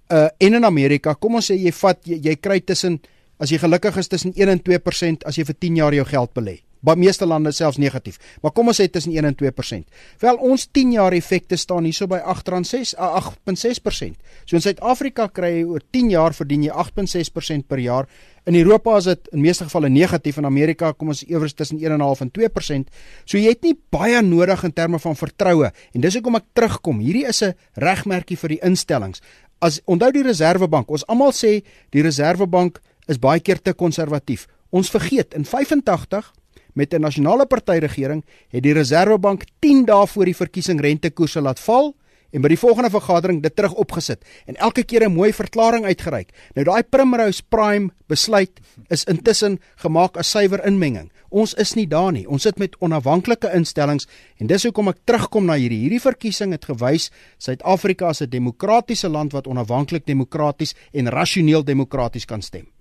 uh 0.10 0.28
en 0.38 0.54
in 0.54 0.66
Amerika. 0.66 1.16
Kom 1.16 1.36
ons 1.36 1.52
sê 1.52 1.56
jy 1.58 1.72
vat 1.72 2.00
jy, 2.06 2.20
jy 2.22 2.36
kry 2.36 2.60
tussen 2.60 3.00
as 3.40 3.52
jy 3.52 3.60
gelukkig 3.62 3.98
is 3.98 4.12
tussen 4.12 4.34
1 4.36 4.50
en 4.50 4.62
2% 4.62 5.26
as 5.28 5.38
jy 5.38 5.48
vir 5.48 5.60
10 5.60 5.82
jaar 5.82 5.94
jou 5.94 6.06
geld 6.06 6.34
belê. 6.38 6.60
By 6.84 6.98
meeste 7.00 7.24
lande 7.24 7.54
selfs 7.56 7.80
negatief. 7.80 8.18
Maar 8.44 8.52
kom 8.52 8.68
ons 8.68 8.80
sê 8.82 8.90
tussen 8.92 9.14
1 9.16 9.24
en 9.30 9.36
2%. 9.40 10.02
Wel 10.20 10.40
ons 10.44 10.66
10 10.76 10.92
jaar 10.98 11.16
effekte 11.16 11.56
staan 11.56 11.88
hierso 11.88 12.10
by 12.12 12.20
8.6 12.20 12.92
8.6%. 13.00 14.18
So 14.44 14.60
in 14.60 14.66
Suid-Afrika 14.66 15.30
kry 15.32 15.54
jy 15.54 15.64
oor 15.64 15.86
10 15.96 16.12
jaar 16.12 16.36
verdien 16.36 16.66
jy 16.68 16.76
8.6% 16.84 17.70
per 17.72 17.80
jaar. 17.80 18.10
In 18.44 18.60
Europa 18.60 18.98
is 19.00 19.08
dit 19.08 19.32
in 19.32 19.40
meeste 19.46 19.64
gevalle 19.70 19.88
negatief 19.88 20.42
en 20.42 20.50
Amerika 20.50 20.92
kom 20.92 21.14
ons 21.14 21.24
ewers 21.24 21.56
tussen 21.56 21.80
1.5 21.80 22.26
en 22.26 22.34
2%. 22.36 22.92
So 23.24 23.40
jy 23.40 23.56
het 23.56 23.64
nie 23.64 23.78
baie 23.96 24.20
nodig 24.22 24.68
in 24.68 24.76
terme 24.76 25.00
van 25.00 25.16
vertroue 25.16 25.72
en 25.72 26.04
dis 26.04 26.20
hoekom 26.20 26.42
ek 26.42 26.52
terugkom. 26.52 27.00
Hierdie 27.00 27.30
is 27.32 27.42
'n 27.44 27.56
regmerkie 27.80 28.36
vir 28.36 28.50
die 28.50 28.60
instellings. 28.62 29.22
As 29.62 29.80
onthou 29.88 30.12
die 30.12 30.24
Reserwebank, 30.24 30.92
ons 30.92 31.08
almal 31.08 31.32
sê 31.32 31.64
die 31.92 32.02
Reserwebank 32.04 32.82
is 33.08 33.20
baie 33.20 33.40
keer 33.40 33.62
te 33.62 33.74
konservatief. 33.74 34.48
Ons 34.70 34.90
vergeet 34.90 35.34
in 35.34 35.46
85 35.46 36.32
met 36.74 36.94
'n 36.94 37.02
nasionale 37.02 37.46
partyregering 37.46 38.24
het 38.50 38.64
die 38.64 38.74
Reserwebank 38.74 39.44
10 39.60 39.86
dae 39.86 40.08
voor 40.08 40.26
die 40.26 40.36
verkiesing 40.36 40.82
rentekoerse 40.82 41.42
laat 41.42 41.60
val 41.60 41.96
en 42.34 42.42
by 42.42 42.50
die 42.50 42.60
volgende 42.60 42.90
vergadering 42.90 43.42
dit 43.44 43.56
terug 43.56 43.76
opgesit 43.80 44.26
en 44.50 44.56
elke 44.56 44.84
keer 44.84 45.06
'n 45.06 45.14
mooi 45.14 45.34
verklaring 45.34 45.86
uitgereik. 45.86 46.34
Nou 46.56 46.66
daai 46.66 46.84
Primrose 46.84 47.44
Prime 47.50 47.90
besluit 48.08 48.60
is 48.90 49.04
intussen 49.04 49.60
gemaak 49.76 50.18
as 50.18 50.30
suiwer 50.30 50.66
inmenging. 50.66 51.12
Ons 51.30 51.54
is 51.54 51.74
nie 51.74 51.88
daar 51.88 52.12
nie. 52.12 52.28
Ons 52.28 52.42
sit 52.42 52.58
met 52.58 52.76
onafhanklike 52.80 53.54
instellings 53.54 54.08
en 54.38 54.48
dis 54.48 54.64
hoekom 54.64 54.88
ek 54.88 54.98
terugkom 55.06 55.46
na 55.46 55.54
hierdie 55.54 55.80
hierdie 55.80 56.02
verkiesing 56.02 56.52
het 56.52 56.66
gewys 56.66 57.12
Suid-Afrika 57.38 58.10
is 58.10 58.22
'n 58.22 58.30
demokratiese 58.30 59.10
land 59.10 59.32
wat 59.32 59.48
onafhanklik 59.48 60.06
demokraties 60.06 60.76
en 60.94 61.10
rasioneel 61.10 61.64
demokraties 61.64 62.26
kan 62.26 62.42
stem. 62.42 62.73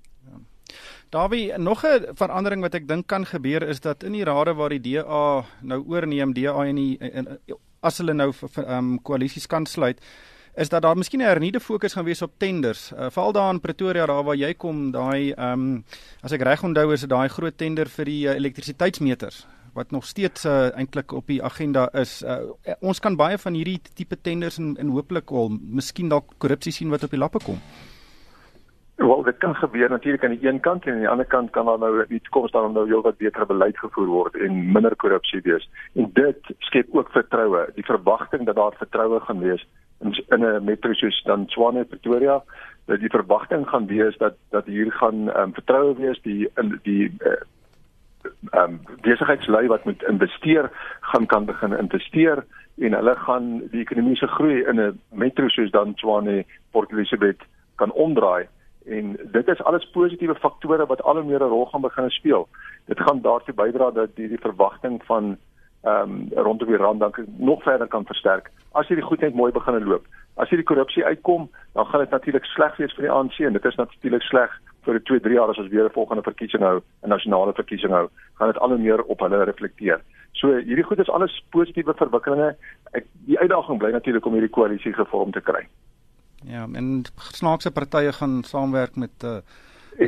Dawie, 1.13 1.59
nog 1.59 1.85
'n 1.85 2.17
verandering 2.17 2.63
wat 2.63 2.75
ek 2.75 2.89
dink 2.89 3.07
kan 3.07 3.27
gebeur 3.27 3.63
is 3.63 3.81
dat 3.81 4.03
in 4.03 4.13
die 4.13 4.25
rade 4.25 4.55
waar 4.55 4.69
die 4.69 4.81
DA 4.81 5.45
nou 5.61 5.85
oorneem, 5.87 6.33
DA 6.33 6.65
en 6.65 6.77
die 6.77 6.99
as 7.81 7.99
hulle 7.99 8.15
nou 8.15 8.33
ehm 8.57 8.79
um, 8.79 9.03
koalisies 9.03 9.47
kan 9.47 9.67
sluit, 9.67 10.01
is 10.57 10.69
dat 10.69 10.83
daar 10.83 10.97
miskien 10.97 11.21
'n 11.21 11.29
hernieude 11.29 11.61
fokus 11.61 11.93
gaan 11.93 12.05
wees 12.05 12.23
op 12.23 12.33
tenders. 12.39 12.93
Uh, 12.93 13.11
Veral 13.11 13.33
daar 13.33 13.53
in 13.53 13.61
Pretoria 13.61 14.07
daar 14.07 14.25
waar 14.25 14.37
jy 14.37 14.55
kom, 14.55 14.91
daai 14.91 15.33
ehm 15.33 15.53
um, 15.53 15.85
as 16.23 16.33
ek 16.33 16.43
reg 16.43 16.63
onthou 16.63 16.93
is 16.93 17.01
dit 17.01 17.11
daai 17.11 17.29
groot 17.29 17.59
tender 17.59 17.89
vir 17.89 18.05
die 18.05 18.27
uh, 18.27 18.35
elektrisiteitsmeters 18.35 19.47
wat 19.75 19.91
nog 19.91 20.07
steeds 20.07 20.45
uh, 20.45 20.77
eintlik 20.77 21.13
op 21.13 21.27
die 21.27 21.43
agenda 21.43 21.89
is. 21.93 22.23
Uh, 22.23 22.39
ons 22.81 23.01
kan 23.01 23.17
baie 23.17 23.39
van 23.39 23.55
hierdie 23.55 23.81
tipe 23.95 24.17
tenders 24.21 24.59
en, 24.59 24.77
en 24.77 24.89
hooplik 24.89 25.31
al 25.31 25.49
miskien 25.61 26.09
dalk 26.09 26.35
korrupsie 26.39 26.73
sien 26.73 26.89
wat 26.89 27.05
op 27.05 27.11
die 27.11 27.19
lappe 27.19 27.39
kom. 27.45 27.61
Wel, 29.03 29.23
dit 29.23 29.37
kan 29.37 29.55
gebeur 29.55 29.89
natuurlik 29.91 30.25
aan 30.25 30.37
die 30.37 30.49
een 30.49 30.61
kant 30.61 30.85
en 30.85 30.93
aan 30.93 30.99
die 30.99 31.09
ander 31.09 31.27
kant 31.27 31.51
kan 31.51 31.67
daar 31.67 31.79
nou 31.79 32.01
in 32.01 32.05
die 32.09 32.21
toekoms 32.21 32.51
dan 32.51 32.73
nou 32.73 32.87
heelwat 32.87 33.17
beter 33.17 33.47
beleid 33.47 33.79
gevoer 33.79 34.07
word 34.07 34.37
en 34.37 34.73
minder 34.73 34.97
korrupsie 34.97 35.41
wees. 35.43 35.69
En 35.95 36.11
dit 36.13 36.39
skep 36.59 36.95
ook 36.95 37.11
vertroue. 37.11 37.65
Die 37.75 37.85
verwagting 37.85 38.47
dat 38.47 38.57
daar 38.57 38.77
vertroue 38.79 39.21
gaan 39.21 39.39
wees 39.39 39.67
in 40.01 40.15
in 40.29 40.45
'n 40.45 40.65
metro 40.65 40.93
soos 40.93 41.23
dan 41.23 41.49
Swane 41.49 41.85
Pretoria, 41.85 42.43
dat 42.85 43.01
die 43.01 43.11
verwagting 43.11 43.69
gaan 43.69 43.87
wees 43.87 44.17
dat 44.17 44.35
dat 44.51 44.67
hier 44.67 44.93
gaan 44.93 45.37
um, 45.37 45.53
vertroue 45.55 45.95
wees 45.97 46.23
die 46.23 46.51
in 46.55 46.79
die 46.83 47.11
uh, 47.19 48.63
um 48.63 48.81
besigheidslui 49.01 49.67
wat 49.67 49.85
moet 49.85 50.03
investeer 50.03 50.71
gaan 51.01 51.27
kan 51.27 51.45
begin 51.45 51.79
investeer 51.79 52.45
en 52.79 52.93
hulle 52.93 53.17
gaan 53.17 53.69
die 53.71 53.81
ekonomiese 53.81 54.27
groei 54.27 54.63
in 54.63 54.81
'n 54.81 55.01
metro 55.09 55.49
soos 55.49 55.71
dan 55.71 55.95
Tshwane 55.95 56.45
Port 56.71 56.93
Elizabeth 56.93 57.41
kan 57.75 57.93
omdraai 57.93 58.47
en 58.87 59.17
dit 59.33 59.49
is 59.49 59.63
alles 59.63 59.91
positiewe 59.91 60.35
faktore 60.35 60.87
wat 60.87 61.03
al 61.03 61.17
hoe 61.21 61.25
meer 61.25 61.43
'n 61.43 61.49
rol 61.49 61.67
gaan 61.67 61.81
begin 61.81 62.11
speel. 62.11 62.49
Dit 62.87 63.01
gaan 63.01 63.21
daartoe 63.21 63.55
bydra 63.55 63.91
dat 63.91 64.17
die, 64.17 64.29
die 64.29 64.41
verwagting 64.41 65.05
van 65.05 65.37
ehm 65.83 66.11
um, 66.11 66.29
rondom 66.35 66.69
die 66.69 66.77
rand 66.77 67.01
dan 67.01 67.13
nog 67.37 67.63
verder 67.63 67.89
kan 67.89 68.05
versterk 68.05 68.51
as 68.73 68.89
hierdie 68.89 69.07
goed 69.07 69.21
net 69.21 69.35
mooi 69.35 69.53
begin 69.53 69.85
loop. 69.85 70.07
As 70.41 70.49
hierdie 70.49 70.67
korrupsie 70.67 71.05
uitkom, 71.05 71.51
dan 71.73 71.87
gaan 71.87 72.01
dit 72.01 72.11
natuurlik 72.11 72.45
sleg 72.45 72.77
wees 72.77 72.95
vir 72.97 73.07
die 73.07 73.13
ANC 73.13 73.39
en 73.39 73.53
dit 73.53 73.65
is 73.65 73.77
natuurlik 73.81 74.23
sleg 74.23 74.55
vir 74.87 74.99
die 74.99 75.05
2-3 75.11 75.37
jaar 75.37 75.53
as 75.53 75.59
ons 75.59 75.69
weer 75.69 75.85
'n 75.85 75.99
volgende 75.99 76.23
verkiesing 76.23 76.63
hou, 76.63 76.81
'n 77.03 77.09
nasionale 77.09 77.53
verkiesing 77.53 77.93
hou, 77.93 78.09
gaan 78.39 78.53
dit 78.53 78.59
al 78.59 78.69
hoe 78.69 78.79
meer 78.79 79.03
op 79.03 79.21
hulle 79.21 79.45
reflekteer. 79.45 80.01
So 80.33 80.49
hierdie 80.49 80.85
goed 80.85 80.99
is 80.99 81.11
alles 81.11 81.45
positiewe 81.51 81.95
verwikkelinge. 81.95 82.57
Ek 82.93 83.05
die 83.27 83.39
uitdaging 83.39 83.79
bly 83.79 83.91
natuurlik 83.91 84.27
om 84.27 84.33
hierdie 84.33 84.51
koalisie 84.51 84.93
gevorm 84.93 85.31
te 85.31 85.41
kry. 85.41 85.67
Ja, 86.45 86.67
en 86.73 87.03
snaakse 87.15 87.71
partye 87.71 88.13
gaan 88.13 88.43
saamwerk 88.43 88.97
met 88.97 89.25
uh 89.25 89.39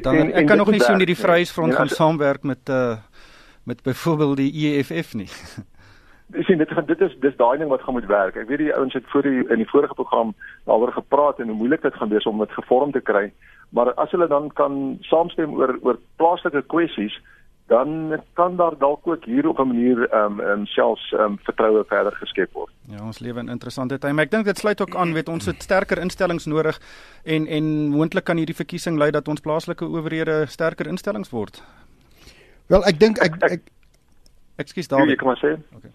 dan 0.03 0.15
en, 0.15 0.21
en, 0.21 0.33
ek 0.33 0.47
kan 0.47 0.57
nog 0.57 0.71
nie 0.73 0.81
sien 0.81 0.99
die 0.99 1.17
Vryheidsfront 1.17 1.73
ja, 1.73 1.79
gaan 1.79 1.89
saamwerk 1.89 2.43
met 2.43 2.69
uh 2.69 2.97
met 3.65 3.83
byvoorbeeld 3.83 4.37
die 4.37 4.77
EFF 4.79 5.15
nie. 5.15 5.29
Ek 6.33 6.47
sien 6.49 6.59
dit 6.59 6.71
dit 6.87 7.01
is 7.01 7.13
dis 7.21 7.37
daai 7.37 7.59
ding 7.59 7.69
wat 7.71 7.83
gaan 7.85 7.95
moet 7.95 8.07
werk. 8.09 8.37
Ek 8.37 8.49
weet 8.49 8.59
die 8.59 8.75
ouens 8.75 8.95
het 8.97 9.05
voor 9.13 9.23
die 9.23 9.45
in 9.53 9.61
die 9.61 9.69
vorige 9.69 9.95
program 9.95 10.35
daaroor 10.65 10.93
gepraat 10.93 11.39
en 11.39 11.53
hoe 11.53 11.57
moeilik 11.57 11.83
dit 11.83 11.95
gaan 11.95 12.09
wees 12.09 12.27
om 12.27 12.39
dit 12.39 12.51
gevorm 12.57 12.93
te 12.93 13.01
kry. 13.01 13.33
Maar 13.77 13.93
as 13.95 14.11
hulle 14.11 14.29
dan 14.29 14.51
kan 14.53 14.97
saamstem 15.01 15.55
oor 15.55 15.77
oor 15.83 16.01
plaaslike 16.17 16.65
kwessies 16.73 17.21
dan 17.67 18.21
kan 18.33 18.57
daar 18.57 18.79
dalk 18.79 19.07
ook 19.07 19.25
hier 19.25 19.49
op 19.49 19.59
'n 19.59 19.67
manier 19.67 20.09
ehm 20.09 20.41
um, 20.41 20.41
um, 20.41 20.67
selfs 20.67 21.13
ehm 21.13 21.23
um, 21.23 21.39
vertroue 21.43 21.85
verder 21.85 22.13
geskep 22.13 22.53
word. 22.53 22.73
Ja, 22.87 23.05
ons 23.05 23.19
lewe 23.19 23.41
in 23.41 23.49
interessante 23.49 23.99
tye, 23.99 24.13
maar 24.13 24.25
ek 24.25 24.31
dink 24.31 24.45
dit 24.45 24.59
sluit 24.59 24.81
ook 24.81 24.97
aan 24.97 25.13
weet 25.13 25.29
ons 25.29 25.47
het 25.47 25.63
sterker 25.63 25.99
instellings 25.99 26.47
nodig 26.47 26.81
en 27.25 27.47
en 27.47 27.89
moontlik 27.89 28.25
kan 28.25 28.37
hierdie 28.37 28.55
verkiesing 28.55 28.99
lei 28.99 29.11
dat 29.11 29.29
ons 29.29 29.41
plaaslike 29.41 29.85
owerhede 29.85 30.47
sterker 30.47 30.87
instellings 30.87 31.31
word. 31.31 31.63
Wel, 32.67 32.85
ek 32.85 33.01
dink 33.01 33.19
ek 33.19 33.43
ek 33.43 33.61
Ekskuus 34.57 34.89
Dawie. 34.89 35.13
Ek 35.13 35.19
kan 35.19 35.27
maar 35.27 35.39
sê. 35.39 35.59
Okay 35.77 35.91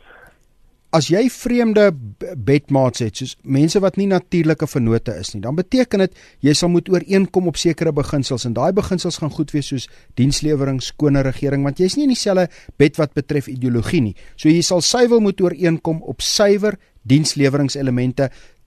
as 0.95 1.09
jy 1.11 1.21
vreemde 1.29 1.91
bedmaats 2.35 3.03
het 3.03 3.19
soos 3.21 3.35
mense 3.43 3.79
wat 3.83 3.97
nie 3.99 4.07
natuurlike 4.09 4.67
vennote 4.67 5.13
is 5.21 5.35
nie 5.35 5.41
dan 5.43 5.57
beteken 5.57 6.05
dit 6.05 6.15
jy 6.45 6.53
sal 6.57 6.71
moet 6.73 6.89
ooreenkom 6.89 7.49
op 7.51 7.59
sekere 7.61 7.93
beginsels 7.93 8.47
en 8.49 8.55
daai 8.57 8.71
beginsels 8.73 9.19
gaan 9.21 9.33
goed 9.33 9.53
wees 9.53 9.69
soos 9.69 9.85
dienslewering 10.17 10.81
skone 10.81 11.21
regering 11.25 11.63
want 11.67 11.79
jy's 11.81 11.97
nie 11.97 12.07
in 12.07 12.15
dieselfde 12.15 12.47
bed 12.81 12.97
wat 12.99 13.15
betref 13.17 13.49
ideologie 13.51 14.01
nie. 14.03 14.15
So 14.35 14.49
jy 14.49 14.63
sal 14.65 14.83
suiwel 14.85 15.21
moet 15.23 15.41
ooreenkom 15.41 16.01
op 16.09 16.23
suiwer 16.25 16.79
diensleweringselement 17.09 18.25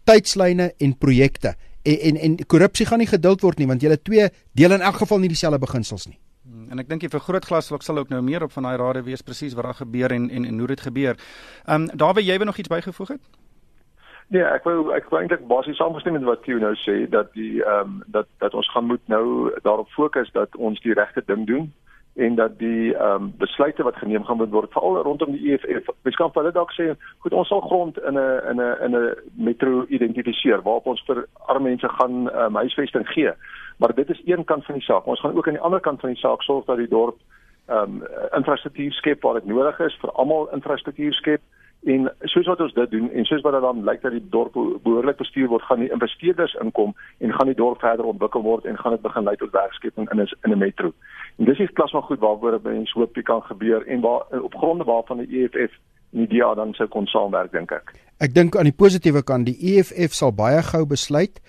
tydslyne 0.08 0.72
en 0.78 0.98
projekte. 0.98 1.56
En 1.82 1.98
en, 2.10 2.18
en 2.26 2.36
korrupsie 2.46 2.86
gaan 2.86 3.02
nie 3.02 3.10
geduld 3.10 3.42
word 3.42 3.58
nie 3.58 3.70
want 3.70 3.82
julle 3.82 3.98
twee 3.98 4.28
deel 4.54 4.78
in 4.78 4.84
elk 4.86 5.02
geval 5.02 5.22
nie 5.22 5.32
dieselfde 5.32 5.62
beginsels 5.62 6.06
nie 6.06 6.21
en 6.72 6.80
ek 6.80 6.88
dink 6.88 7.04
jy 7.04 7.12
vir 7.12 7.20
grootglas 7.20 7.68
sal 7.68 8.00
ook 8.00 8.10
nou 8.12 8.22
meer 8.24 8.42
op 8.46 8.52
van 8.56 8.66
daai 8.68 8.80
rade 8.80 9.04
wees 9.04 9.22
presies 9.22 9.54
wat 9.58 9.68
daar 9.68 9.80
gebeur 9.84 10.12
en 10.16 10.30
en, 10.30 10.48
en 10.48 10.58
hoe 10.58 10.72
dit 10.74 10.80
gebeur. 10.88 11.16
Ehm 11.66 11.88
um, 11.88 11.96
Dawie, 12.04 12.24
jy 12.24 12.36
wou 12.40 12.48
nog 12.48 12.58
iets 12.58 12.72
bygevoeg 12.72 13.16
het? 13.16 13.24
Nee, 14.32 14.44
ek 14.48 14.64
wou 14.64 14.92
ek 14.96 15.10
wou 15.12 15.20
eintlik 15.20 15.44
basies 15.48 15.76
saamgestem 15.76 16.16
met 16.16 16.24
wat 16.24 16.46
jy 16.48 16.56
nou 16.62 16.72
sê 16.86 16.96
dat 17.12 17.32
die 17.36 17.60
ehm 17.60 17.98
um, 17.98 18.02
dat 18.16 18.28
dat 18.40 18.54
ons 18.54 18.70
gaan 18.72 18.88
moet 18.88 19.04
nou 19.12 19.52
daarop 19.62 19.92
fokus 19.92 20.32
dat 20.32 20.56
ons 20.56 20.80
die 20.80 20.96
regte 20.96 21.22
ding 21.26 21.46
doen 21.46 21.72
en 22.14 22.34
dat 22.34 22.58
die 22.58 22.94
ehm 22.94 23.22
um, 23.22 23.32
besluite 23.38 23.82
wat 23.82 23.96
geneem 23.96 24.24
gaan 24.24 24.50
word 24.50 24.72
veral 24.72 24.96
rondom 25.02 25.32
die 25.32 25.52
EFF. 25.52 25.88
Mens 26.02 26.16
kan 26.16 26.30
hulle 26.32 26.52
dalk 26.52 26.72
sê, 26.76 26.92
goed, 27.18 27.32
ons 27.32 27.48
sal 27.48 27.60
grond 27.60 27.98
in 27.98 28.18
'n 28.18 28.40
in 28.50 28.60
'n 28.60 28.76
in 28.84 28.96
'n 28.96 29.16
metro 29.32 29.84
identifiseer 29.88 30.62
waarop 30.62 30.86
ons 30.86 31.02
vir 31.06 31.26
arme 31.46 31.68
mense 31.68 31.88
gaan 31.88 32.28
um, 32.36 32.56
huisvesting 32.56 33.08
gee. 33.08 33.32
Maar 33.78 33.94
dit 33.94 34.10
is 34.10 34.22
een 34.24 34.44
kant 34.44 34.64
van 34.64 34.74
die 34.74 34.84
saak. 34.84 35.06
Ons 35.06 35.20
gaan 35.20 35.36
ook 35.36 35.46
aan 35.46 35.58
die 35.58 35.62
ander 35.62 35.80
kant 35.80 36.00
van 36.00 36.10
die 36.10 36.18
saak 36.18 36.42
sorg 36.42 36.64
dat 36.64 36.76
die 36.76 36.88
dorp 36.88 37.16
ehm 37.66 37.82
um, 37.82 38.02
infrastruktuur 38.36 38.92
skep 38.92 39.22
waar 39.22 39.34
dit 39.34 39.46
nodig 39.46 39.78
is 39.80 39.98
vir 40.00 40.10
almal 40.10 40.48
infrastruktuur 40.52 41.12
skep 41.12 41.40
en 41.84 42.12
soos 42.30 42.46
wat 42.46 42.60
ons 42.60 42.74
dit 42.74 42.90
doen 42.90 43.10
en 43.10 43.24
soos 43.24 43.42
wat 43.42 43.56
dit 43.56 43.64
dan 43.64 43.84
lyk 43.84 44.02
dat 44.02 44.14
die 44.14 44.24
dorp 44.30 44.54
behoorlik 44.54 45.16
bestuur 45.18 45.48
word 45.50 45.64
gaan 45.66 45.82
die 45.82 45.90
investeerders 45.90 46.54
inkom 46.62 46.94
en 47.18 47.34
gaan 47.34 47.50
die 47.50 47.58
dorp 47.58 47.80
verder 47.82 48.06
ontwikkel 48.06 48.42
word 48.42 48.64
en 48.64 48.78
gaan 48.78 48.94
dit 48.94 49.02
begin 49.02 49.26
lei 49.26 49.36
tot 49.36 49.54
werkskeping 49.56 50.10
in 50.10 50.20
'n 50.20 50.28
in 50.44 50.52
'n 50.52 50.58
metro. 50.58 50.92
En 51.38 51.44
dis 51.44 51.58
iets 51.58 51.72
plasma 51.72 52.00
goed 52.00 52.18
waaroor 52.18 52.60
mense 52.62 52.98
hoop 52.98 53.14
dit 53.14 53.24
kan 53.24 53.42
gebeur 53.42 53.86
en 53.86 54.00
waar 54.00 54.22
op 54.42 54.54
gronde 54.54 54.84
waarvan 54.84 55.18
die 55.18 55.42
EFF 55.42 55.72
en 56.12 56.26
die 56.26 56.38
DA 56.38 56.54
dan 56.54 56.74
sou 56.74 56.88
kon 56.88 57.06
saamwerk 57.06 57.52
dink 57.52 57.72
ek. 57.72 57.92
Ek 58.18 58.34
dink 58.34 58.56
aan 58.56 58.68
die 58.70 58.80
positiewe 58.84 59.22
kant 59.22 59.46
die 59.46 59.58
EFF 59.72 60.12
sal 60.12 60.32
baie 60.32 60.62
gou 60.62 60.86
besluit 60.86 61.40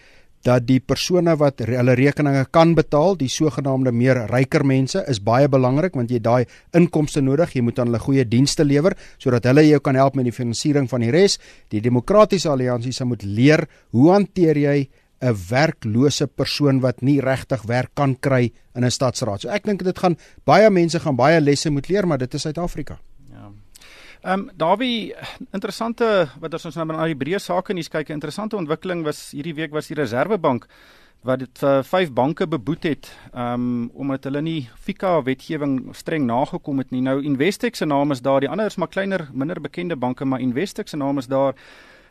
dat 0.44 0.66
die 0.68 0.80
persone 0.80 1.36
wat 1.40 1.64
hulle 1.64 1.96
rekeninge 1.96 2.46
kan 2.52 2.74
betaal, 2.76 3.16
die 3.20 3.30
sogenaamde 3.32 3.94
meer 3.96 4.26
ryker 4.32 4.66
mense, 4.68 5.04
is 5.08 5.22
baie 5.24 5.48
belangrik 5.48 5.96
want 5.96 6.12
jy 6.12 6.20
daai 6.24 6.46
inkomste 6.76 7.24
nodig, 7.24 7.56
jy 7.56 7.64
moet 7.64 7.80
aan 7.80 7.92
hulle 7.92 8.04
goeie 8.04 8.26
dienste 8.28 8.66
lewer 8.68 8.96
sodat 9.18 9.48
hulle 9.50 9.64
jou 9.68 9.80
kan 9.84 9.96
help 9.96 10.18
met 10.20 10.28
die 10.28 10.36
finansiering 10.36 10.90
van 10.92 11.06
die 11.06 11.14
res. 11.16 11.40
Die 11.72 11.82
demokratiese 11.84 12.52
alliansie 12.52 12.94
sal 12.94 13.08
moet 13.08 13.24
leer 13.24 13.66
hoe 13.96 14.12
hanteer 14.12 14.58
jy 14.58 14.90
'n 15.24 15.36
werklose 15.50 16.28
persoon 16.28 16.82
wat 16.82 17.02
nie 17.02 17.22
regtig 17.22 17.64
werk 17.64 17.92
kan 17.96 18.16
kry 18.20 18.52
in 18.76 18.84
'n 18.84 18.92
stadsraad. 18.92 19.42
So 19.42 19.50
ek 19.50 19.64
dink 19.64 19.84
dit 19.84 19.98
gaan 19.98 20.18
baie 20.46 20.70
mense 20.70 21.00
gaan 21.00 21.16
baie 21.16 21.40
lesse 21.40 21.70
moet 21.70 21.88
leer, 21.90 22.08
maar 22.08 22.18
dit 22.18 22.34
is 22.34 22.42
Suid-Afrika. 22.42 23.00
Ehm 24.24 24.40
um, 24.40 24.52
Dawie 24.56 25.12
interessante 25.52 26.06
wat 26.40 26.54
ons 26.56 26.78
nou 26.80 26.86
na 26.88 27.08
die 27.10 27.18
breë 27.20 27.42
sake 27.44 27.74
nuus 27.76 27.90
kyk, 27.92 28.08
'n 28.08 28.14
interessante 28.22 28.56
ontwikkeling 28.56 29.04
was 29.04 29.32
hierdie 29.36 29.54
week 29.54 29.74
was 29.76 29.88
die 29.88 29.98
Reserwebank 30.00 30.68
wat 31.28 31.40
dit 31.40 31.60
vir 31.60 31.80
uh, 31.80 31.84
vyf 31.84 32.14
banke 32.14 32.48
beboet 32.48 32.84
het 32.84 33.10
um 33.34 33.90
omdat 33.94 34.24
hulle 34.24 34.42
nie 34.42 34.70
FICA 34.76 35.22
wetgewing 35.24 35.94
streng 35.96 36.24
nagekom 36.26 36.78
het 36.78 36.92
nie. 36.92 37.02
Nou 37.02 37.22
Investec 37.22 37.76
se 37.76 37.86
naam 37.86 38.12
is 38.12 38.22
daar, 38.22 38.40
die 38.40 38.50
ander 38.50 38.66
is 38.66 38.78
maar 38.78 38.88
kleiner, 38.88 39.28
minder 39.34 39.60
bekende 39.62 39.96
banke, 39.96 40.26
maar 40.26 40.40
Investec 40.40 40.88
se 40.88 40.98
naam 40.98 41.18
is 41.18 41.28
daar. 41.28 41.54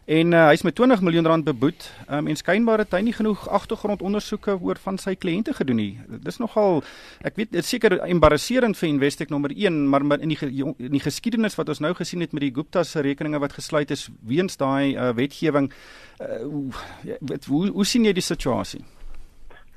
En 0.05 0.33
uh, 0.33 0.47
hy's 0.51 0.65
met 0.67 0.75
20 0.75 1.01
miljoen 1.01 1.27
rand 1.27 1.45
beboet. 1.45 1.85
Um, 2.11 2.27
en 2.27 2.37
skynbaar 2.37 2.79
het 2.83 2.95
hy 2.97 3.05
nie 3.07 3.15
genoeg 3.15 3.45
agtergrondondersoeke 3.49 4.57
oor 4.59 4.81
van 4.83 4.99
sy 4.99 5.15
kliënte 5.15 5.55
gedoen 5.55 5.79
nie. 5.79 5.93
Dis 6.25 6.41
nogal 6.43 6.83
ek 7.23 7.39
weet 7.39 7.53
dit 7.55 7.67
seker 7.67 8.01
embarrasserend 8.09 8.77
vir 8.81 8.89
Investec 8.89 9.31
nommer 9.31 9.55
1, 9.55 9.79
maar, 9.89 10.03
in 10.19 10.35
die 10.35 10.39
in 10.43 10.97
die 10.97 11.03
geskiedenis 11.03 11.55
wat 11.55 11.71
ons 11.71 11.81
nou 11.85 11.95
gesien 11.95 12.21
het 12.21 12.35
met 12.35 12.43
die 12.43 12.55
Gupta 12.55 12.83
se 12.83 13.01
rekeninge 13.01 13.39
wat 13.39 13.55
gesluit 13.55 13.95
is 13.95 14.09
weens 14.27 14.59
daai 14.59 14.97
uh, 14.97 15.13
wetgewing, 15.15 15.71
uh, 16.19 16.43
hoe, 16.43 17.39
hoe 17.47 17.69
hoe 17.71 17.87
sien 17.87 18.05
jy 18.05 18.13
die 18.13 18.27
situasie? 18.27 18.83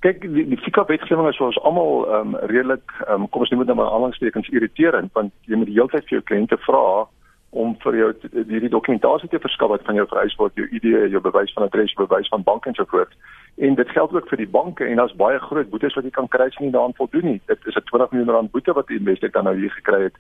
Kyk, 0.02 0.26
die, 0.26 0.48
die 0.50 0.58
FICA 0.62 0.88
wetgewing 0.90 1.30
is 1.30 1.38
vir 1.38 1.52
ons 1.52 1.62
almal 1.62 2.02
um, 2.18 2.34
redelik 2.50 2.98
um, 3.06 3.30
kom 3.30 3.46
ons 3.46 3.54
noem 3.54 3.62
dit 3.62 3.70
nou 3.70 3.78
maar 3.78 3.94
aanhalingstekens 3.94 4.50
irriterend 4.50 5.14
want 5.14 5.34
jy 5.46 5.62
moet 5.62 5.70
die 5.70 5.78
hele 5.78 5.94
tyd 5.94 6.10
vir 6.10 6.18
jou 6.18 6.26
kliënte 6.32 6.58
vra 6.66 7.06
om 7.56 7.76
vir 7.84 7.96
jou 7.96 8.10
hierdie 8.36 8.70
dokumentasie 8.70 9.30
te 9.32 9.40
verskaf 9.40 9.72
wat 9.72 9.86
van 9.88 9.96
jou 9.96 10.06
vereis 10.12 10.36
word, 10.40 10.56
jou 10.60 10.68
ID, 10.76 10.88
jou 11.14 11.22
bewys 11.24 11.54
van 11.56 11.68
adres, 11.68 11.94
bewys 11.96 12.32
van 12.34 12.44
bank 12.44 12.68
en 12.68 12.76
so 12.76 12.88
voort. 12.92 13.14
En 13.56 13.78
dit 13.80 13.94
geld 13.96 14.14
ook 14.14 14.28
vir 14.28 14.42
die 14.44 14.52
banke 14.58 14.86
en 14.86 15.00
daar's 15.00 15.16
baie 15.16 15.40
groot 15.40 15.70
boetes 15.72 15.96
wat 15.96 16.04
jy 16.04 16.12
kan 16.18 16.28
kry 16.28 16.50
as 16.50 16.58
jy 16.60 16.68
nie 16.68 16.76
daaraan 16.76 16.98
voldoen 17.00 17.30
nie. 17.32 17.42
Dit 17.48 17.64
is 17.66 17.76
'n 17.80 17.88
20 17.92 18.12
miljoen 18.12 18.36
rand 18.36 18.52
boete 18.52 18.74
wat 18.74 18.88
die 18.88 19.00
Investec 19.00 19.34
dan 19.34 19.48
nou 19.48 19.56
hier 19.56 19.72
gekry 19.72 20.02
het. 20.04 20.18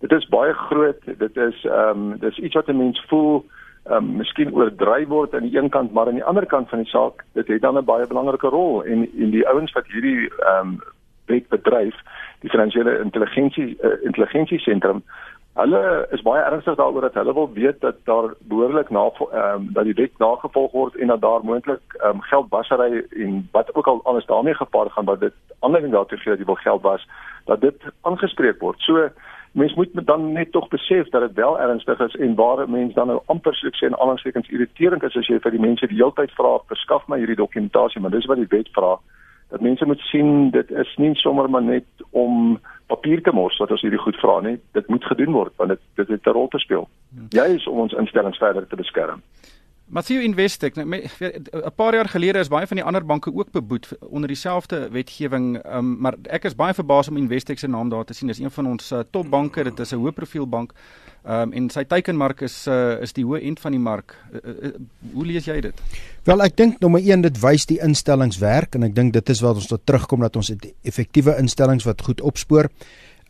Dit 0.00 0.12
is 0.12 0.28
baie 0.28 0.52
groot. 0.52 1.00
Dit 1.18 1.36
is 1.36 1.64
ehm 1.64 2.12
um, 2.12 2.18
dis 2.18 2.38
iets 2.38 2.54
wat 2.54 2.68
'n 2.68 2.76
mens 2.76 3.04
voel 3.08 3.44
ehm 3.84 3.96
um, 3.96 4.16
miskien 4.16 4.52
oordryf 4.52 5.08
word 5.08 5.34
aan 5.34 5.48
die 5.48 5.56
een 5.56 5.68
kant, 5.68 5.92
maar 5.92 6.06
aan 6.06 6.20
die 6.20 6.24
ander 6.24 6.46
kant 6.46 6.68
van 6.68 6.78
die 6.78 6.88
saak, 6.88 7.24
dit 7.32 7.48
het 7.48 7.62
dan 7.62 7.78
'n 7.78 7.84
baie 7.84 8.06
belangrike 8.06 8.48
rol 8.48 8.84
en 8.84 9.08
en 9.18 9.30
die 9.30 9.48
ouens 9.48 9.72
wat 9.72 9.86
hierdie 9.86 10.28
ehm 10.28 10.68
um, 10.68 10.80
wet 11.26 11.48
bedryf, 11.48 11.96
die 12.40 12.50
finansiële 12.50 12.98
intelligensie 12.98 13.76
uh, 13.82 13.90
intelligensie 14.02 14.58
sentrum 14.58 15.02
Hulle 15.54 16.06
is 16.10 16.22
baie 16.26 16.42
ernstig 16.42 16.74
daaroor 16.74 17.04
dat 17.06 17.14
hulle 17.14 17.34
wil 17.34 17.52
weet 17.54 17.80
dat 17.80 18.00
daar 18.04 18.32
behoorlik 18.50 18.90
na 18.90 19.04
ehm 19.10 19.54
um, 19.54 19.68
dat 19.72 19.84
die 19.84 19.94
wet 19.94 20.18
nagevolg 20.18 20.72
word 20.72 20.96
en 20.96 21.06
dat 21.06 21.20
daar 21.20 21.44
moontlik 21.44 21.94
ehm 22.00 22.08
um, 22.08 22.22
geldwasery 22.22 23.04
en 23.10 23.48
wat 23.52 23.74
ook 23.74 23.86
al 23.86 24.00
anders 24.02 24.26
daarmee 24.26 24.54
gepaard 24.54 24.92
gaan 24.92 25.04
wat 25.04 25.20
dit 25.20 25.32
aanleiding 25.58 25.92
daartoe 25.92 26.18
gee 26.18 26.30
dat 26.30 26.38
jy 26.38 26.44
wil 26.44 26.64
geld 26.64 26.82
was 26.82 27.06
dat 27.44 27.60
dit 27.60 27.82
aangespreek 28.00 28.60
word. 28.60 28.80
So 28.80 29.08
mens 29.54 29.74
moet 29.74 29.88
dan 30.06 30.32
net 30.32 30.52
tog 30.52 30.68
besef 30.68 31.08
dat 31.08 31.20
dit 31.20 31.32
wel 31.34 31.60
ernstig 31.60 31.98
is 31.98 32.16
en 32.16 32.34
waar 32.34 32.70
mense 32.70 32.94
dan 32.94 33.06
nou 33.06 33.20
amper 33.26 33.54
soos 33.54 33.78
sê 33.78 33.86
en 33.86 33.98
aanhalingstekens 33.98 34.48
irriterend 34.48 35.02
is 35.02 35.16
as 35.16 35.28
jy 35.30 35.38
vir 35.38 35.54
die 35.54 35.60
mense 35.62 35.86
die 35.86 36.00
hele 36.00 36.14
tyd 36.18 36.34
vra 36.34 36.56
verskaf 36.66 37.06
my 37.06 37.18
hierdie 37.22 37.38
dokumentasie 37.38 38.02
maar 38.02 38.10
dis 38.10 38.26
wat 38.26 38.42
die 38.42 38.50
wet 38.56 38.72
vra 38.74 38.96
dat 39.54 39.62
mense 39.62 39.86
moet 39.86 40.02
sien 40.10 40.50
dit 40.50 40.70
is 40.70 40.96
nie 40.98 41.14
sommer 41.14 41.46
maar 41.50 41.62
net 41.62 42.06
om 42.10 42.58
papier 42.94 43.22
te 43.22 43.34
mors 43.34 43.58
wat 43.62 43.74
ons 43.74 43.82
hierdie 43.84 44.02
goed 44.02 44.16
vra 44.22 44.38
nie. 44.44 44.56
Dit 44.78 44.88
moet 44.92 45.04
gedoen 45.10 45.34
word 45.34 45.52
want 45.60 45.74
dit 45.74 45.82
dit 46.00 46.14
het 46.14 46.26
'n 46.26 46.36
rol 46.38 46.48
te 46.48 46.58
speel. 46.58 46.88
Hmm. 47.14 47.26
Jy 47.30 47.48
is 47.58 47.66
om 47.66 47.78
ons 47.86 47.92
instellings 47.92 48.38
verder 48.38 48.66
te 48.66 48.76
beskerm. 48.76 49.22
Matthew 49.94 50.24
Investec, 50.26 50.74
nou 50.74 50.88
'n 50.90 51.74
paar 51.74 51.94
jaar 51.94 52.08
gelede 52.08 52.38
is 52.38 52.48
baie 52.48 52.66
van 52.66 52.76
die 52.76 52.84
ander 52.84 53.04
banke 53.06 53.34
ook 53.34 53.50
beboet 53.50 53.88
onder 54.00 54.28
dieselfde 54.28 54.88
wetgewing, 54.90 55.66
um, 55.66 55.96
maar 56.00 56.14
ek 56.22 56.44
is 56.44 56.54
baie 56.54 56.74
verbaas 56.74 57.08
om 57.08 57.16
Investec 57.16 57.58
se 57.58 57.68
naam 57.68 57.88
daar 57.88 58.04
te 58.04 58.14
sien. 58.14 58.26
Dis 58.28 58.38
een 58.38 58.50
van 58.50 58.66
ons 58.66 58.92
uh, 58.92 58.98
topbanke, 59.10 59.62
dit 59.62 59.80
is 59.80 59.92
'n 59.92 59.96
hoë 59.96 60.12
profiel 60.12 60.48
bank. 60.48 60.72
Ehm 61.24 61.40
um, 61.40 61.52
en 61.52 61.70
sy 61.70 61.84
teikenmark 61.84 62.40
is 62.40 62.66
uh, 62.66 63.00
is 63.02 63.12
die 63.12 63.24
hoë 63.24 63.42
end 63.42 63.60
van 63.60 63.70
die 63.70 63.80
mark. 63.80 64.16
Uh, 64.32 64.50
uh, 64.62 64.70
hoe 65.12 65.26
lees 65.26 65.44
jy 65.44 65.60
dit? 65.60 65.80
Wel, 66.24 66.42
ek 66.42 66.56
dink 66.56 66.80
nommer 66.80 67.00
1 67.00 67.20
dit 67.20 67.40
wys 67.40 67.66
die 67.66 67.78
instellings 67.80 68.38
werk 68.38 68.74
en 68.74 68.82
ek 68.82 68.94
dink 68.94 69.12
dit 69.12 69.28
is 69.28 69.40
wat 69.40 69.54
ons 69.54 69.66
tot 69.66 69.86
terugkom 69.86 70.20
dat 70.20 70.36
ons 70.36 70.52
effektiewe 70.82 71.38
instellings 71.38 71.84
wat 71.84 72.02
goed 72.02 72.20
opspoor. 72.20 72.68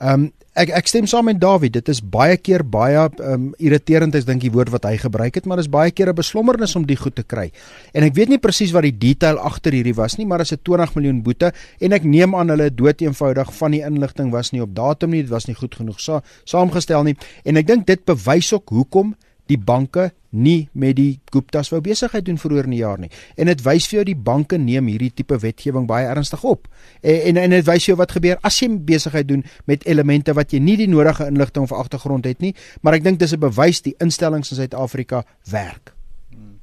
Ehm 0.00 0.26
um, 0.26 0.32
ek 0.54 0.70
ek 0.70 0.86
stem 0.86 1.06
saam 1.10 1.26
met 1.26 1.40
Dawie. 1.42 1.70
Dit 1.70 1.88
is 1.90 1.98
baie 2.00 2.36
keer 2.38 2.62
baie 2.62 2.98
ehm 2.98 3.32
um, 3.32 3.46
irriterend 3.58 4.14
as 4.14 4.26
dink 4.26 4.42
die 4.42 4.50
woord 4.54 4.70
wat 4.70 4.86
hy 4.86 4.96
gebruik 4.98 5.34
het, 5.34 5.46
maar 5.46 5.58
dit 5.58 5.66
is 5.66 5.70
baie 5.70 5.90
keer 5.90 6.10
'n 6.10 6.14
beslommernis 6.14 6.76
om 6.76 6.86
die 6.86 6.96
goed 6.96 7.14
te 7.14 7.22
kry. 7.22 7.50
En 7.92 8.02
ek 8.02 8.14
weet 8.14 8.28
nie 8.28 8.38
presies 8.38 8.72
wat 8.72 8.82
die 8.82 8.98
detail 8.98 9.38
agter 9.38 9.72
hierdie 9.72 9.94
was 9.94 10.16
nie, 10.18 10.26
maar 10.26 10.40
is 10.40 10.52
'n 10.52 10.62
20 10.62 10.94
miljoen 10.94 11.22
boete 11.22 11.52
en 11.80 11.92
ek 11.92 12.04
neem 12.04 12.34
aan 12.34 12.48
hulle 12.48 12.70
dood 12.74 13.00
eenvoudig 13.00 13.54
van 13.54 13.70
die 13.70 13.82
inligting 13.82 14.30
was 14.30 14.52
nie 14.52 14.62
op 14.62 14.74
datum 14.74 15.10
nie, 15.10 15.22
dit 15.22 15.30
was 15.30 15.46
nie 15.46 15.54
goed 15.54 15.74
genoeg 15.74 16.00
sa 16.00 16.22
saamgestel 16.44 17.02
nie. 17.04 17.16
En 17.44 17.56
ek 17.56 17.66
dink 17.66 17.86
dit 17.86 18.04
bewys 18.04 18.52
ook 18.52 18.68
hoekom 18.68 19.14
die 19.46 19.58
banke 19.58 20.10
nie 20.34 20.68
met 20.72 20.96
die 20.98 21.20
Guptas 21.30 21.70
wou 21.70 21.80
besigheid 21.84 22.24
doen 22.26 22.38
vroeër 22.40 22.68
in 22.68 22.74
die 22.74 22.80
jaar 22.80 22.98
nie. 22.98 23.10
En 23.38 23.46
dit 23.50 23.62
wys 23.62 23.86
vir 23.90 24.00
jou 24.00 24.04
die 24.10 24.16
banke 24.16 24.58
neem 24.58 24.88
hierdie 24.90 25.12
tipe 25.14 25.38
wetgewing 25.38 25.86
baie 25.90 26.08
ernstig 26.10 26.42
op. 26.44 26.66
En 27.00 27.20
en, 27.34 27.42
en 27.44 27.54
dit 27.54 27.66
wys 27.66 27.86
jou 27.86 27.96
wat 28.00 28.16
gebeur 28.16 28.40
as 28.42 28.58
jy 28.60 28.70
besigheid 28.74 29.28
doen 29.28 29.44
met 29.70 29.86
elemente 29.86 30.34
wat 30.34 30.52
jy 30.52 30.62
nie 30.64 30.76
die 30.80 30.90
nodige 30.90 31.28
inligting 31.30 31.68
of 31.68 31.72
agtergrond 31.72 32.24
het 32.24 32.40
nie, 32.40 32.54
maar 32.82 32.98
ek 32.98 33.04
dink 33.04 33.18
dis 33.18 33.32
'n 33.32 33.40
bewys 33.40 33.82
die 33.82 33.94
instellings 33.98 34.50
in 34.50 34.56
Suid-Afrika 34.56 35.24
werk. 35.50 35.94
Hmm. 36.30 36.58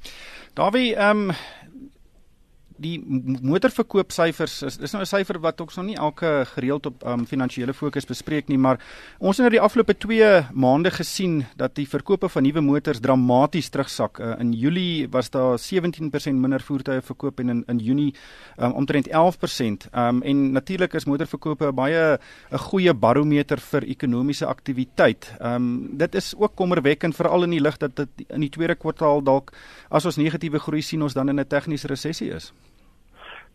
Dawie, 0.54 0.94
ehm 0.94 1.30
um, 1.30 1.36
die 2.82 2.98
motorverkoopsyfers 3.42 4.62
is 4.66 4.78
is 4.78 4.92
nou 4.92 5.02
'n 5.02 5.06
syfer 5.06 5.38
wat 5.40 5.60
ons 5.60 5.76
nog 5.76 5.86
nie 5.86 5.96
elke 5.96 6.44
gereeld 6.54 6.86
op 6.86 7.04
um, 7.06 7.26
finansiële 7.26 7.74
fokus 7.74 8.06
bespreek 8.06 8.48
nie, 8.48 8.58
maar 8.58 8.80
ons 9.18 9.36
het 9.36 9.46
in 9.46 9.52
die 9.52 9.60
afgelope 9.60 9.94
2 9.94 10.52
maande 10.52 10.90
gesien 10.90 11.44
dat 11.56 11.74
die 11.74 11.88
verkope 11.88 12.28
van 12.28 12.42
nuwe 12.42 12.60
motors 12.60 13.00
dramaties 13.00 13.68
terugsak. 13.68 14.18
Uh, 14.18 14.34
in 14.40 14.52
Julie 14.52 15.08
was 15.10 15.30
daar 15.30 15.58
17% 15.58 16.34
minder 16.34 16.60
voertuie 16.60 17.00
verkoop 17.00 17.40
en 17.40 17.48
in 17.48 17.64
in 17.68 17.78
Junie 17.78 18.14
um, 18.58 18.72
omtrent 18.72 19.08
11%. 19.08 19.88
Um, 19.94 20.22
en 20.22 20.52
natuurlik 20.52 20.94
is 20.94 21.04
motorverkope 21.04 21.72
baie 21.72 22.18
'n 22.50 22.58
goeie 22.58 22.94
barometer 22.94 23.58
vir 23.58 23.82
ekonomiese 23.82 24.46
aktiwiteit. 24.46 25.34
Um, 25.40 25.96
dit 25.98 26.14
is 26.14 26.34
ook 26.36 26.54
kommerwekkend 26.54 27.16
veral 27.16 27.42
in 27.44 27.50
die 27.50 27.60
lig 27.60 27.76
dat 27.76 27.96
dit 27.96 28.08
in 28.28 28.40
die 28.40 28.50
tweede 28.50 28.74
kwartaal 28.74 29.22
dalk 29.22 29.52
as 29.90 30.04
ons 30.04 30.16
negatiewe 30.16 30.58
groei 30.58 30.82
sien 30.82 31.02
ons 31.02 31.14
dan 31.14 31.28
in 31.28 31.40
'n 31.40 31.46
tegniese 31.46 31.86
resessie 31.86 32.30
is. 32.30 32.52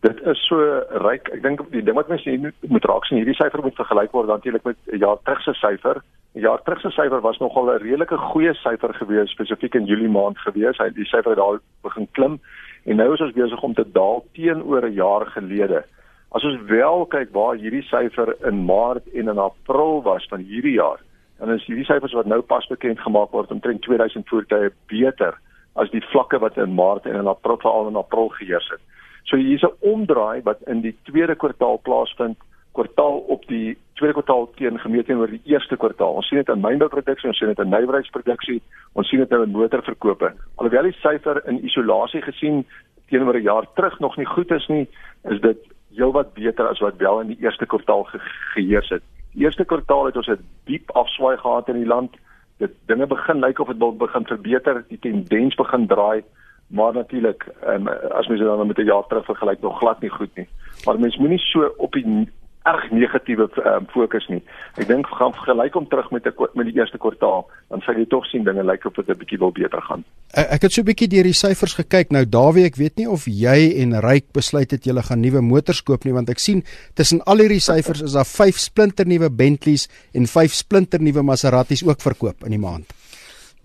Dit 0.00 0.20
is 0.30 0.38
so 0.46 0.62
ryk. 1.02 1.26
Ek 1.34 1.40
dink 1.42 1.64
die 1.72 1.82
ding 1.82 1.96
wat 1.98 2.10
mense 2.12 2.30
moet 2.70 2.84
raak 2.86 3.06
sien, 3.08 3.18
hierdie 3.18 3.34
syfer 3.34 3.64
moet 3.64 3.74
vergelyk 3.74 4.12
word 4.14 4.30
natuurlik 4.30 4.62
met 4.64 4.76
'n 4.92 5.02
jaar 5.02 5.18
terug 5.24 5.42
se 5.42 5.54
syfer. 5.58 6.02
'n 6.36 6.40
Jaar 6.40 6.62
terug 6.62 6.80
se 6.80 6.90
syfer 6.90 7.20
was 7.20 7.38
nogal 7.38 7.66
'n 7.72 7.82
redelike 7.82 8.16
goeie 8.30 8.54
syfer 8.54 8.94
gewees 8.94 9.30
spesifiek 9.30 9.74
in 9.74 9.86
Julie 9.86 10.08
maand 10.08 10.38
gewees. 10.38 10.78
Hy 10.78 10.90
die 10.90 11.04
syfer 11.04 11.34
het 11.34 11.38
daar 11.38 11.58
begin 11.82 12.06
klim 12.12 12.38
en 12.86 12.96
nou 12.96 13.12
is 13.12 13.20
ons 13.20 13.34
besig 13.34 13.62
om 13.62 13.74
te 13.74 13.84
daal 13.92 14.24
teenoor 14.34 14.86
'n 14.86 14.94
jaar 14.94 15.26
gelede. 15.26 15.84
As 16.30 16.44
ons 16.44 16.60
wel 16.68 17.06
kyk 17.06 17.32
waar 17.32 17.56
hierdie 17.56 17.82
syfer 17.82 18.36
in 18.46 18.64
Maart 18.64 19.08
en 19.14 19.28
in 19.28 19.38
April 19.38 20.02
was 20.02 20.26
van 20.28 20.40
hierdie 20.40 20.76
jaar, 20.76 21.00
dan 21.38 21.50
is 21.50 21.66
hierdie 21.66 21.84
syfers 21.84 22.12
wat 22.12 22.26
nou 22.26 22.40
pas 22.40 22.66
bekend 22.66 23.00
gemaak 23.00 23.30
word 23.30 23.50
omtrent 23.50 23.82
2000 23.82 24.28
voertuie 24.28 24.70
beter 24.86 25.34
as 25.74 25.90
die 25.90 26.04
vlakke 26.12 26.38
wat 26.38 26.56
in 26.56 26.74
Maart 26.74 27.06
en 27.06 27.16
in 27.16 27.26
April 27.26 27.56
veral 27.56 27.88
in 27.88 27.96
April 27.96 28.28
geheers 28.28 28.68
het. 28.68 28.80
So 29.28 29.36
hier's 29.36 29.62
'n 29.62 29.76
omdraai 29.80 30.42
wat 30.42 30.60
in 30.66 30.80
die 30.80 30.96
tweede 31.04 31.34
kwartaal 31.34 31.78
plaasvind, 31.82 32.38
kwartaal 32.72 33.18
op 33.34 33.46
die 33.46 33.76
tweede 33.94 34.14
kwartaal 34.14 34.50
teen 34.56 34.78
gemeet 34.78 35.06
teenoor 35.06 35.30
die 35.30 35.42
eerste 35.44 35.76
kwartaal. 35.76 36.14
Ons 36.20 36.28
sien 36.28 36.38
dit 36.38 36.48
in 36.48 36.60
mynbouproduksie, 36.60 37.28
ons 37.28 37.38
sien 37.38 37.48
dit 37.48 37.58
in 37.58 37.68
nywerheidsproduksie, 37.68 38.62
ons 38.92 39.08
sien 39.08 39.20
dit 39.20 39.30
nou 39.30 39.42
in 39.42 39.50
motorverkope. 39.50 40.32
Alhoewel 40.56 40.88
die 40.88 41.00
syfer 41.00 41.42
in 41.46 41.64
isolasie 41.64 42.22
gesien 42.22 42.64
teenoor 43.08 43.36
'n 43.36 43.42
jaar 43.42 43.66
terug 43.74 43.98
nog 44.00 44.16
nie 44.16 44.26
goed 44.26 44.50
is 44.50 44.66
nie, 44.68 44.88
is 45.24 45.40
dit 45.40 45.58
heelwat 45.96 46.34
beter 46.34 46.68
as 46.68 46.80
wat 46.80 46.96
wel 46.96 47.20
in 47.20 47.26
die 47.26 47.40
eerste 47.40 47.66
kwartaal 47.66 48.04
ge 48.04 48.18
geheers 48.54 48.88
het. 48.88 49.02
Die 49.34 49.44
eerste 49.44 49.64
kwartaal 49.64 50.06
het 50.06 50.16
ons 50.16 50.28
'n 50.28 50.44
diep 50.64 50.90
afswaai 50.90 51.36
gehad 51.36 51.68
in 51.68 51.82
die 51.82 51.92
land 51.94 52.16
dit 52.58 52.74
dinge 52.86 53.06
begin 53.06 53.40
lyk 53.40 53.58
of 53.58 53.68
dit 53.70 53.78
wil 53.78 53.94
begin 53.96 54.26
verbeter, 54.26 54.84
die 54.88 54.98
tendens 54.98 55.54
begin 55.54 55.86
draai, 55.86 56.22
maar 56.68 56.92
natuurlik, 56.92 57.46
um, 57.66 57.88
as 57.88 58.26
mens 58.26 58.40
dit 58.40 58.48
dan 58.48 58.66
met 58.66 58.78
'n 58.78 58.84
jaar 58.84 59.06
terug 59.06 59.24
vergelyk, 59.24 59.60
nog 59.60 59.78
glad 59.78 60.00
nie 60.00 60.10
goed 60.10 60.34
nie. 60.36 60.48
Maar 60.84 61.00
mens 61.00 61.16
moenie 61.16 61.38
so 61.38 61.74
op 61.76 61.92
die 61.92 62.28
erg 62.68 62.90
negatiewe 62.90 63.48
um, 63.64 63.86
fokus 63.92 64.26
nie. 64.28 64.40
Ek 64.80 64.88
dink 64.90 65.08
gaan 65.18 65.34
vergelyk 65.36 65.76
om 65.78 65.86
terug 65.88 66.10
met 66.10 66.26
'n 66.26 66.48
met 66.58 66.66
die 66.66 66.76
eerste 66.76 66.98
kwartaal, 66.98 67.46
dan 67.68 67.80
sal 67.80 67.94
jy 67.94 68.06
tog 68.06 68.26
sien 68.26 68.44
dinge 68.44 68.64
lyk 68.64 68.84
of 68.84 68.94
dit 68.94 69.08
'n 69.08 69.18
bietjie 69.18 69.38
wil 69.38 69.52
beter 69.52 69.82
gaan. 69.82 70.04
Ek, 70.34 70.46
ek 70.50 70.62
het 70.62 70.72
so 70.72 70.80
'n 70.82 70.90
bietjie 70.90 71.08
deur 71.08 71.22
die 71.22 71.40
syfers 71.44 71.74
gekyk. 71.74 72.10
Nou 72.10 72.24
Dawie, 72.28 72.64
ek 72.64 72.76
weet 72.76 72.96
nie 72.96 73.08
of 73.08 73.24
jy 73.24 73.72
en 73.82 74.00
Ryk 74.00 74.32
besluit 74.32 74.70
het 74.70 74.84
julle 74.84 75.02
gaan 75.02 75.20
nuwe 75.20 75.40
motors 75.40 75.82
koop 75.82 76.04
nie, 76.04 76.12
want 76.12 76.28
ek 76.30 76.38
sien 76.38 76.64
tussen 76.94 77.22
al 77.24 77.38
hierdie 77.38 77.60
syfers 77.60 78.02
is 78.02 78.12
daar 78.12 78.26
5 78.26 78.58
splinter 78.58 79.06
nuwe 79.06 79.30
Bentleys 79.30 79.88
en 80.12 80.26
5 80.26 80.52
splinter 80.52 81.00
nuwe 81.00 81.22
Maseratis 81.22 81.86
ook 81.86 82.00
verkoop 82.00 82.44
in 82.44 82.50
die 82.50 82.58
maand. 82.58 82.86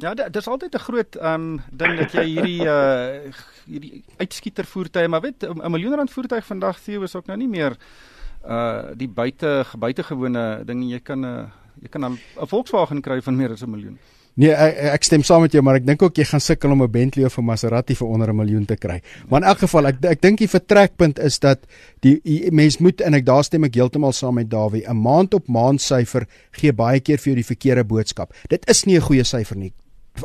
Ja, 0.02 0.14
dit 0.14 0.36
is 0.36 0.48
altyd 0.48 0.74
'n 0.74 0.80
groot 0.80 1.16
um 1.22 1.62
ding 1.72 1.98
dat 2.00 2.12
jy 2.12 2.24
hierdie 2.26 2.66
uh 2.66 3.32
hierdie 3.66 4.04
uitskieter 4.18 4.66
voertuie, 4.66 5.08
maar 5.08 5.22
weet 5.22 5.44
'n 5.44 5.72
miljoen 5.72 5.96
rand 5.96 6.12
voertuig 6.12 6.46
vandag 6.46 6.80
Theo 6.80 7.04
is 7.04 7.16
ook 7.16 7.26
nou 7.26 7.38
nie 7.38 7.48
meer 7.48 7.78
uh 8.46 8.90
die 8.96 9.08
buite 9.08 9.66
buitengewone 9.78 10.66
ding 10.66 10.90
jy 10.90 11.00
kan 11.00 11.20
'n 11.20 11.26
uh, 11.26 11.46
jy 11.82 11.90
kan 11.90 12.06
'n 12.06 12.20
Volkswagen 12.36 13.02
kry 13.02 13.22
van 13.22 13.36
meer 13.36 13.52
as 13.52 13.62
'n 13.62 13.70
miljoen. 13.70 13.98
Nee, 14.36 14.50
ek 14.50 15.04
stem 15.04 15.22
saam 15.24 15.42
met 15.42 15.52
jou, 15.52 15.62
maar 15.62 15.76
ek 15.76 15.86
dink 15.86 16.02
ook 16.02 16.16
jy 16.18 16.24
gaan 16.26 16.42
sukkel 16.42 16.72
om 16.72 16.82
'n 16.82 16.92
Bentley 16.92 17.26
of 17.26 17.38
'n 17.38 17.46
Maserati 17.46 17.96
vir 17.96 18.08
onder 18.08 18.30
'n 18.30 18.36
miljoen 18.36 18.66
te 18.66 18.76
kry. 18.76 19.02
Maar 19.30 19.42
in 19.42 19.48
elk 19.48 19.58
geval, 19.58 19.86
ek 19.86 20.06
ek 20.06 20.22
dink 20.22 20.38
die 20.38 20.50
vertrekpunt 20.50 21.20
is 21.20 21.40
dat 21.40 21.60
die, 22.00 22.20
die 22.24 22.52
mens 22.52 22.78
moet 22.78 23.02
en 23.02 23.14
ek 23.14 23.26
daar 23.26 23.44
stem 23.44 23.64
ek 23.64 23.76
heeltemal 23.76 24.12
saam 24.12 24.34
met 24.34 24.50
Dawie. 24.50 24.88
'n 24.88 25.02
Maand 25.02 25.34
op 25.34 25.48
maand 25.48 25.82
syfer 25.82 26.26
gee 26.52 26.74
baie 26.74 27.00
keer 27.00 27.18
vir 27.18 27.26
jou 27.26 27.36
die 27.36 27.56
verkeerde 27.56 27.84
boodskap. 27.84 28.34
Dit 28.48 28.68
is 28.70 28.86
nie 28.86 28.98
'n 28.98 29.02
goeie 29.02 29.24
syfer 29.24 29.58
nie 29.58 29.74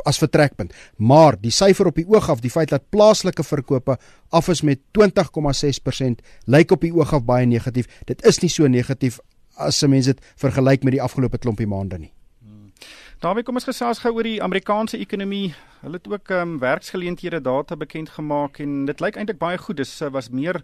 as 0.05 0.19
vertrekpunt. 0.21 0.73
Maar 0.97 1.37
die 1.41 1.51
syfer 1.51 1.89
op 1.89 1.95
die 1.95 2.07
oog 2.07 2.29
af, 2.29 2.43
die 2.43 2.53
feit 2.53 2.69
dat 2.69 2.89
plaaslike 2.89 3.43
verkope 3.43 3.97
af 4.29 4.49
is 4.49 4.61
met 4.61 4.79
20,6% 4.97 6.21
lyk 6.45 6.71
op 6.71 6.81
die 6.81 6.93
oog 6.93 7.13
af 7.13 7.25
baie 7.25 7.45
negatief. 7.45 7.89
Dit 8.05 8.25
is 8.25 8.41
nie 8.41 8.49
so 8.49 8.67
negatief 8.67 9.19
as 9.55 9.83
'n 9.83 9.89
mens 9.89 10.05
dit 10.05 10.19
vergelyk 10.35 10.83
met 10.83 10.93
die 10.93 11.01
afgelope 11.01 11.37
klompie 11.37 11.67
maande 11.67 11.97
nie. 11.97 12.13
Daarmee 13.19 13.43
kom 13.43 13.57
ons 13.59 13.65
gesels 13.67 13.99
gou 13.99 14.13
oor 14.15 14.23
die 14.23 14.39
Amerikaanse 14.39 14.95
ekonomie. 14.95 15.49
Hulle 15.81 15.97
het 15.99 16.05
ook 16.07 16.29
ehm 16.31 16.53
um, 16.53 16.59
werksgeleenthede 16.59 17.41
data 17.43 17.75
bekend 17.75 18.09
gemaak 18.15 18.59
en 18.63 18.85
dit 18.87 18.99
lyk 19.03 19.17
eintlik 19.19 19.37
baie 19.41 19.57
goed. 19.59 19.75
Dis 19.75 19.91
eh, 19.99 20.07
was 20.07 20.29
meer 20.29 20.61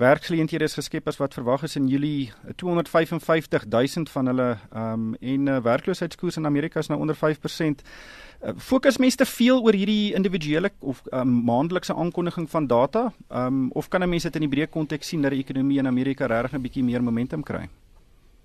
werksgeleenthede 0.00 0.64
is 0.64 0.78
geskep 0.78 1.10
as 1.12 1.18
wat 1.20 1.34
verwag 1.36 1.66
is 1.68 1.76
in 1.76 1.88
Julie. 1.88 2.32
255 2.56 3.66
000 3.68 4.08
van 4.12 4.26
hulle 4.26 4.46
ehm 4.72 4.92
um, 4.92 5.14
en 5.20 5.46
uh, 5.46 5.58
werkloosheidskoers 5.60 6.36
in 6.36 6.46
Amerika 6.46 6.80
is 6.80 6.88
nou 6.88 7.00
onder 7.00 7.16
5%. 7.16 7.20
Uh, 8.40 8.52
fokus 8.56 8.96
mense 8.96 9.16
te 9.16 9.26
veel 9.26 9.60
oor 9.60 9.76
hierdie 9.76 10.14
individuele 10.14 10.70
of 10.78 11.02
um, 11.12 11.42
maandelikse 11.44 11.94
aankondiging 11.94 12.48
van 12.50 12.66
data, 12.66 13.12
um, 13.32 13.70
of 13.72 13.88
kan 13.88 14.02
'n 14.02 14.08
mens 14.08 14.22
dit 14.22 14.34
in 14.34 14.48
die 14.48 14.56
breë 14.56 14.70
konteks 14.70 15.08
sien 15.08 15.22
dat 15.22 15.30
die 15.30 15.44
ekonomie 15.44 15.78
in 15.78 15.86
Amerika 15.86 16.26
regtig 16.26 16.56
'n 16.56 16.62
bietjie 16.62 16.84
meer 16.84 17.02
momentum 17.02 17.42
kry? 17.42 17.68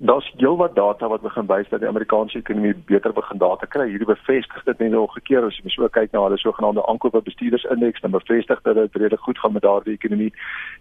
Daar's 0.05 0.33
heelwat 0.37 0.75
data 0.75 1.07
wat 1.07 1.21
begin 1.21 1.45
wys 1.47 1.69
dat 1.69 1.79
die 1.79 1.87
Amerikaanse 1.87 2.37
ekonomie 2.37 2.75
beter 2.75 3.13
begin 3.13 3.37
data 3.37 3.65
kry. 3.65 3.85
Hierdie 3.87 4.07
bevestig 4.07 4.63
dit 4.63 4.79
net 4.83 4.91
nog 4.91 5.13
gekeer 5.13 5.45
as 5.47 5.59
jy 5.63 5.77
ook 5.79 5.93
kyk 5.95 6.11
na 6.11 6.25
hulle 6.25 6.37
sogenaamde 6.41 6.83
aankope 6.91 7.21
bestuurdersindeks, 7.23 8.03
dan 8.03 8.11
bevestig 8.11 8.59
dit 8.65 8.75
dat 8.75 8.91
dit 8.91 8.97
redelik 9.01 9.23
goed 9.23 9.39
gaan 9.39 9.53
met 9.55 9.63
daardie 9.63 9.93
ekonomie. 9.93 10.33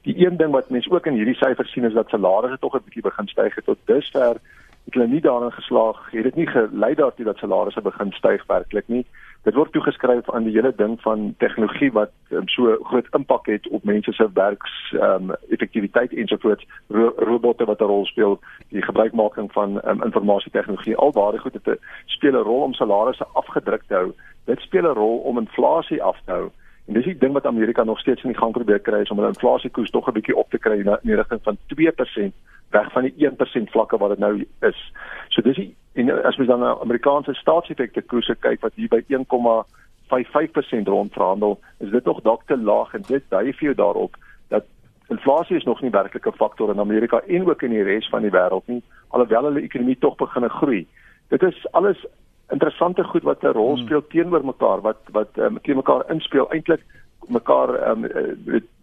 Die 0.02 0.16
een 0.26 0.36
ding 0.36 0.50
wat 0.50 0.74
mense 0.74 0.90
ook 0.90 1.06
in 1.06 1.20
hierdie 1.20 1.38
syfers 1.38 1.70
sien 1.70 1.86
is 1.86 1.94
dat 1.94 2.10
salarisse 2.10 2.58
tog 2.58 2.74
'n 2.74 2.82
bietjie 2.84 3.06
begin 3.06 3.28
styg 3.28 3.54
het 3.54 3.64
tot 3.64 3.78
dusver 3.84 4.42
het 4.84 4.94
hulle 4.94 5.06
nie 5.06 5.20
daarin 5.20 5.52
geslaag 5.52 6.10
het 6.10 6.22
dit 6.22 6.34
nie 6.34 6.46
gelei 6.46 6.94
daartoe 6.94 7.24
dat 7.24 7.36
salarisse 7.36 7.80
begin 7.80 8.12
styg 8.12 8.46
werklik 8.46 8.88
nie. 8.88 9.06
Dit 9.42 9.54
word 9.54 9.72
toegeskryf 9.72 10.30
aan 10.30 10.44
die 10.44 10.54
hele 10.54 10.72
ding 10.76 11.00
van 11.00 11.34
tegnologie 11.38 11.92
wat 11.92 12.10
um, 12.30 12.48
so 12.48 12.76
groot 12.82 13.06
impak 13.10 13.46
het 13.46 13.68
op 13.68 13.84
mense 13.84 14.12
se 14.12 14.28
werks 14.34 14.74
um, 14.92 15.30
effektiwiteit 15.50 16.12
ensovoorts 16.12 16.66
ro 16.88 17.12
robotte 17.16 17.64
wat 17.64 17.80
'n 17.80 17.90
rol 17.90 18.06
speel 18.06 18.40
die 18.68 18.82
gebruikmaking 18.82 19.52
van 19.52 19.80
um, 19.84 20.02
informasie-tegnologie 20.02 20.96
al 20.96 21.12
daardie 21.12 21.40
goed 21.40 21.54
het 21.54 21.68
'n 21.68 21.78
speel 22.06 22.38
'n 22.38 22.46
rol 22.50 22.62
om 22.62 22.74
salarisse 22.74 23.26
afgedruk 23.32 23.82
te 23.86 23.94
hou. 23.94 24.12
Dit 24.44 24.60
speel 24.60 24.86
'n 24.90 24.94
rol 24.94 25.18
om 25.18 25.38
inflasie 25.38 26.02
af 26.02 26.18
te 26.24 26.30
hou. 26.30 26.50
En 26.86 26.94
dis 26.94 27.04
die 27.04 27.18
ding 27.18 27.32
wat 27.32 27.46
Amerika 27.46 27.84
nog 27.84 27.98
steeds 27.98 28.22
in 28.22 28.30
die 28.30 28.38
gang 28.38 28.52
probeer 28.52 28.78
kry 28.78 29.00
is 29.00 29.10
om 29.10 29.16
hulle 29.16 29.32
inflasiekoers 29.34 29.90
tog 29.90 30.08
'n 30.08 30.12
bietjie 30.12 30.36
op 30.36 30.50
te 30.50 30.58
kry 30.58 30.78
in 30.78 30.98
die 31.02 31.14
rigting 31.14 31.40
van 31.42 31.58
2% 31.66 32.34
weg 32.72 32.92
van 32.92 33.02
die 33.08 33.28
1% 33.30 33.70
vlakke 33.74 33.98
wat 33.98 34.14
dit 34.14 34.18
nou 34.18 34.34
is. 34.68 34.80
So 35.28 35.42
dis 35.42 35.56
die 35.56 35.70
en 35.92 36.10
as 36.24 36.36
mens 36.36 36.48
dan 36.48 36.60
na 36.60 36.78
Amerikaanse 36.80 37.34
staatseffekte 37.36 38.02
koerse 38.02 38.34
kyk 38.40 38.60
wat 38.64 38.72
hier 38.80 38.88
by 38.88 39.02
1,55% 39.12 40.88
rondverhandel, 40.88 41.58
is 41.84 41.90
dit 41.90 42.04
nog 42.04 42.22
dalk 42.24 42.46
te 42.46 42.56
laag 42.56 42.94
en 42.96 43.04
dit 43.08 43.24
dui 43.28 43.52
vir 43.52 43.68
jou 43.70 43.74
daarop 43.74 44.16
dat 44.48 44.64
inflasie 45.12 45.56
is 45.56 45.68
nog 45.68 45.82
nie 45.82 45.90
werklik 45.90 46.26
'n 46.26 46.40
faktor 46.40 46.70
in 46.70 46.80
Amerika 46.80 47.20
en 47.26 47.48
ook 47.48 47.62
in 47.62 47.70
die 47.76 47.82
res 47.82 48.08
van 48.08 48.22
die 48.22 48.30
wêreld 48.30 48.66
nie, 48.66 48.82
alhoewel 49.08 49.44
hulle 49.44 49.62
ekonomie 49.62 49.98
tog 49.98 50.16
begin 50.16 50.48
groei. 50.48 50.86
Dit 51.28 51.42
is 51.42 51.66
alles 51.72 52.06
interessante 52.50 53.04
goed 53.04 53.22
wat 53.22 53.42
'n 53.42 53.46
rol 53.52 53.74
hmm. 53.74 53.84
speel 53.84 54.06
teenoor 54.06 54.44
mekaar 54.44 54.80
wat 54.80 55.00
wat 55.12 55.28
um, 55.36 55.58
teen 55.62 55.76
mekaar 55.76 56.10
inspel 56.10 56.50
eintlik 56.50 56.80
mekaar 57.28 57.90
um, 57.90 58.06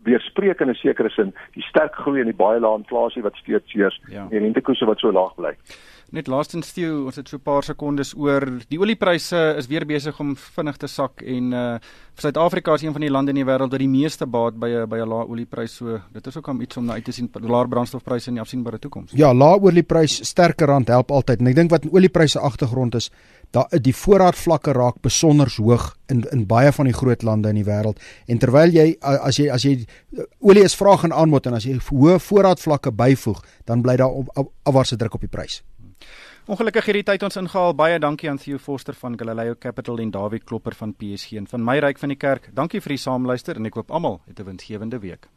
weerspreek 0.03 0.59
in 0.59 0.69
'n 0.69 0.75
sekere 0.75 1.09
sin 1.09 1.33
die 1.53 1.63
sterk 1.63 1.95
groei 1.95 2.19
en 2.19 2.31
die 2.31 2.41
baie 2.43 2.59
lae 2.59 2.77
inflasie 2.77 3.23
wat 3.23 3.35
steeds 3.35 3.73
heers 3.73 4.01
ja. 4.07 4.27
en 4.29 4.39
rentekoerse 4.39 4.85
wat 4.85 4.99
so 4.99 5.11
laag 5.11 5.35
bly. 5.35 5.55
Net 6.11 6.27
laastens 6.27 6.71
steel, 6.71 7.03
ons 7.05 7.15
het 7.15 7.27
so 7.29 7.37
'n 7.37 7.41
paar 7.41 7.63
sekondes 7.63 8.15
oor. 8.17 8.41
Die 8.69 8.79
oliepryse 8.79 9.55
is 9.57 9.67
weer 9.67 9.85
besig 9.85 10.19
om 10.19 10.35
vinnig 10.35 10.77
te 10.77 10.87
sak 10.87 11.21
en 11.21 11.53
uh 11.53 11.77
Suid-Afrika 12.19 12.73
is 12.73 12.81
een 12.81 12.91
van 12.91 13.01
die 13.01 13.09
lande 13.09 13.31
in 13.31 13.35
die 13.35 13.45
wêreld 13.45 13.71
wat 13.71 13.79
die 13.79 13.87
meeste 13.87 14.25
baat 14.25 14.59
by 14.59 14.67
'n 14.67 14.89
by 14.89 14.97
'n 14.97 15.07
lae 15.07 15.27
olieprys 15.27 15.75
so 15.75 16.01
dit 16.11 16.27
is 16.27 16.37
ook 16.37 16.47
om 16.47 16.61
iets 16.61 16.77
om 16.77 16.85
na 16.85 16.93
uit 16.93 17.05
te 17.05 17.11
sien. 17.11 17.29
Laer 17.33 17.67
brandstofpryse 17.67 18.27
in 18.27 18.33
die 18.33 18.41
afsienbare 18.41 18.79
toekoms. 18.79 19.11
Ja, 19.15 19.33
lae 19.33 19.59
olieprys, 19.61 20.27
sterker 20.27 20.67
rand 20.67 20.87
help 20.87 21.11
altyd. 21.11 21.39
En 21.39 21.47
ek 21.47 21.55
dink 21.55 21.69
wat 21.69 21.85
'n 21.85 21.89
oliepryse 21.91 22.39
agtergrond 22.39 22.95
is, 22.95 23.09
daar 23.51 23.67
die 23.81 23.95
voorraadvlakke 23.95 24.71
raak 24.71 25.01
besonder 25.01 25.53
hoog 25.57 25.95
in 26.07 26.25
in 26.31 26.45
baie 26.45 26.71
van 26.71 26.85
die 26.85 26.93
groot 26.93 27.21
lande 27.21 27.49
in 27.49 27.55
die 27.55 27.65
wêreld. 27.65 27.99
En 28.27 28.37
terwyl 28.37 28.69
jy 28.71 28.97
as 28.99 29.37
jy 29.37 29.49
as 29.49 29.63
jy 29.63 29.85
olie 30.39 30.63
is 30.63 30.75
vraag 30.75 31.03
en 31.03 31.13
aanbod 31.13 31.45
en 31.45 31.53
as 31.53 31.63
jy 31.63 31.77
hoë 31.77 32.19
voorraadvlakke 32.19 32.91
byvoeg 32.91 33.43
dan 33.65 33.81
bly 33.81 33.95
daar 33.95 34.11
afwaartse 34.63 34.97
druk 34.97 35.13
op 35.13 35.21
die 35.21 35.29
prys. 35.29 35.63
Ongelukkig 36.49 36.87
hierdie 36.89 37.03
tyd 37.05 37.21
ons 37.27 37.35
ingehaal. 37.37 37.75
Baie 37.77 37.99
dankie 38.01 38.25
aan 38.31 38.39
Theo 38.41 38.57
Forster 38.57 38.95
van 38.97 39.13
Galileo 39.21 39.53
Capital 39.61 39.99
en 40.01 40.09
Dawie 40.09 40.41
Klopper 40.41 40.73
van 40.73 40.95
PSG 40.97 41.37
en 41.37 41.45
van 41.51 41.61
my 41.61 41.77
ryk 41.85 42.01
van 42.01 42.09
die 42.09 42.17
kerk. 42.17 42.49
Dankie 42.57 42.81
vir 42.81 42.95
die 42.95 43.03
saamluister 43.03 43.61
en 43.61 43.69
ek 43.69 43.77
hoop 43.77 43.93
almal 43.93 44.17
het 44.25 44.39
'n 44.39 44.49
winsgewende 44.49 44.97
week. 44.97 45.29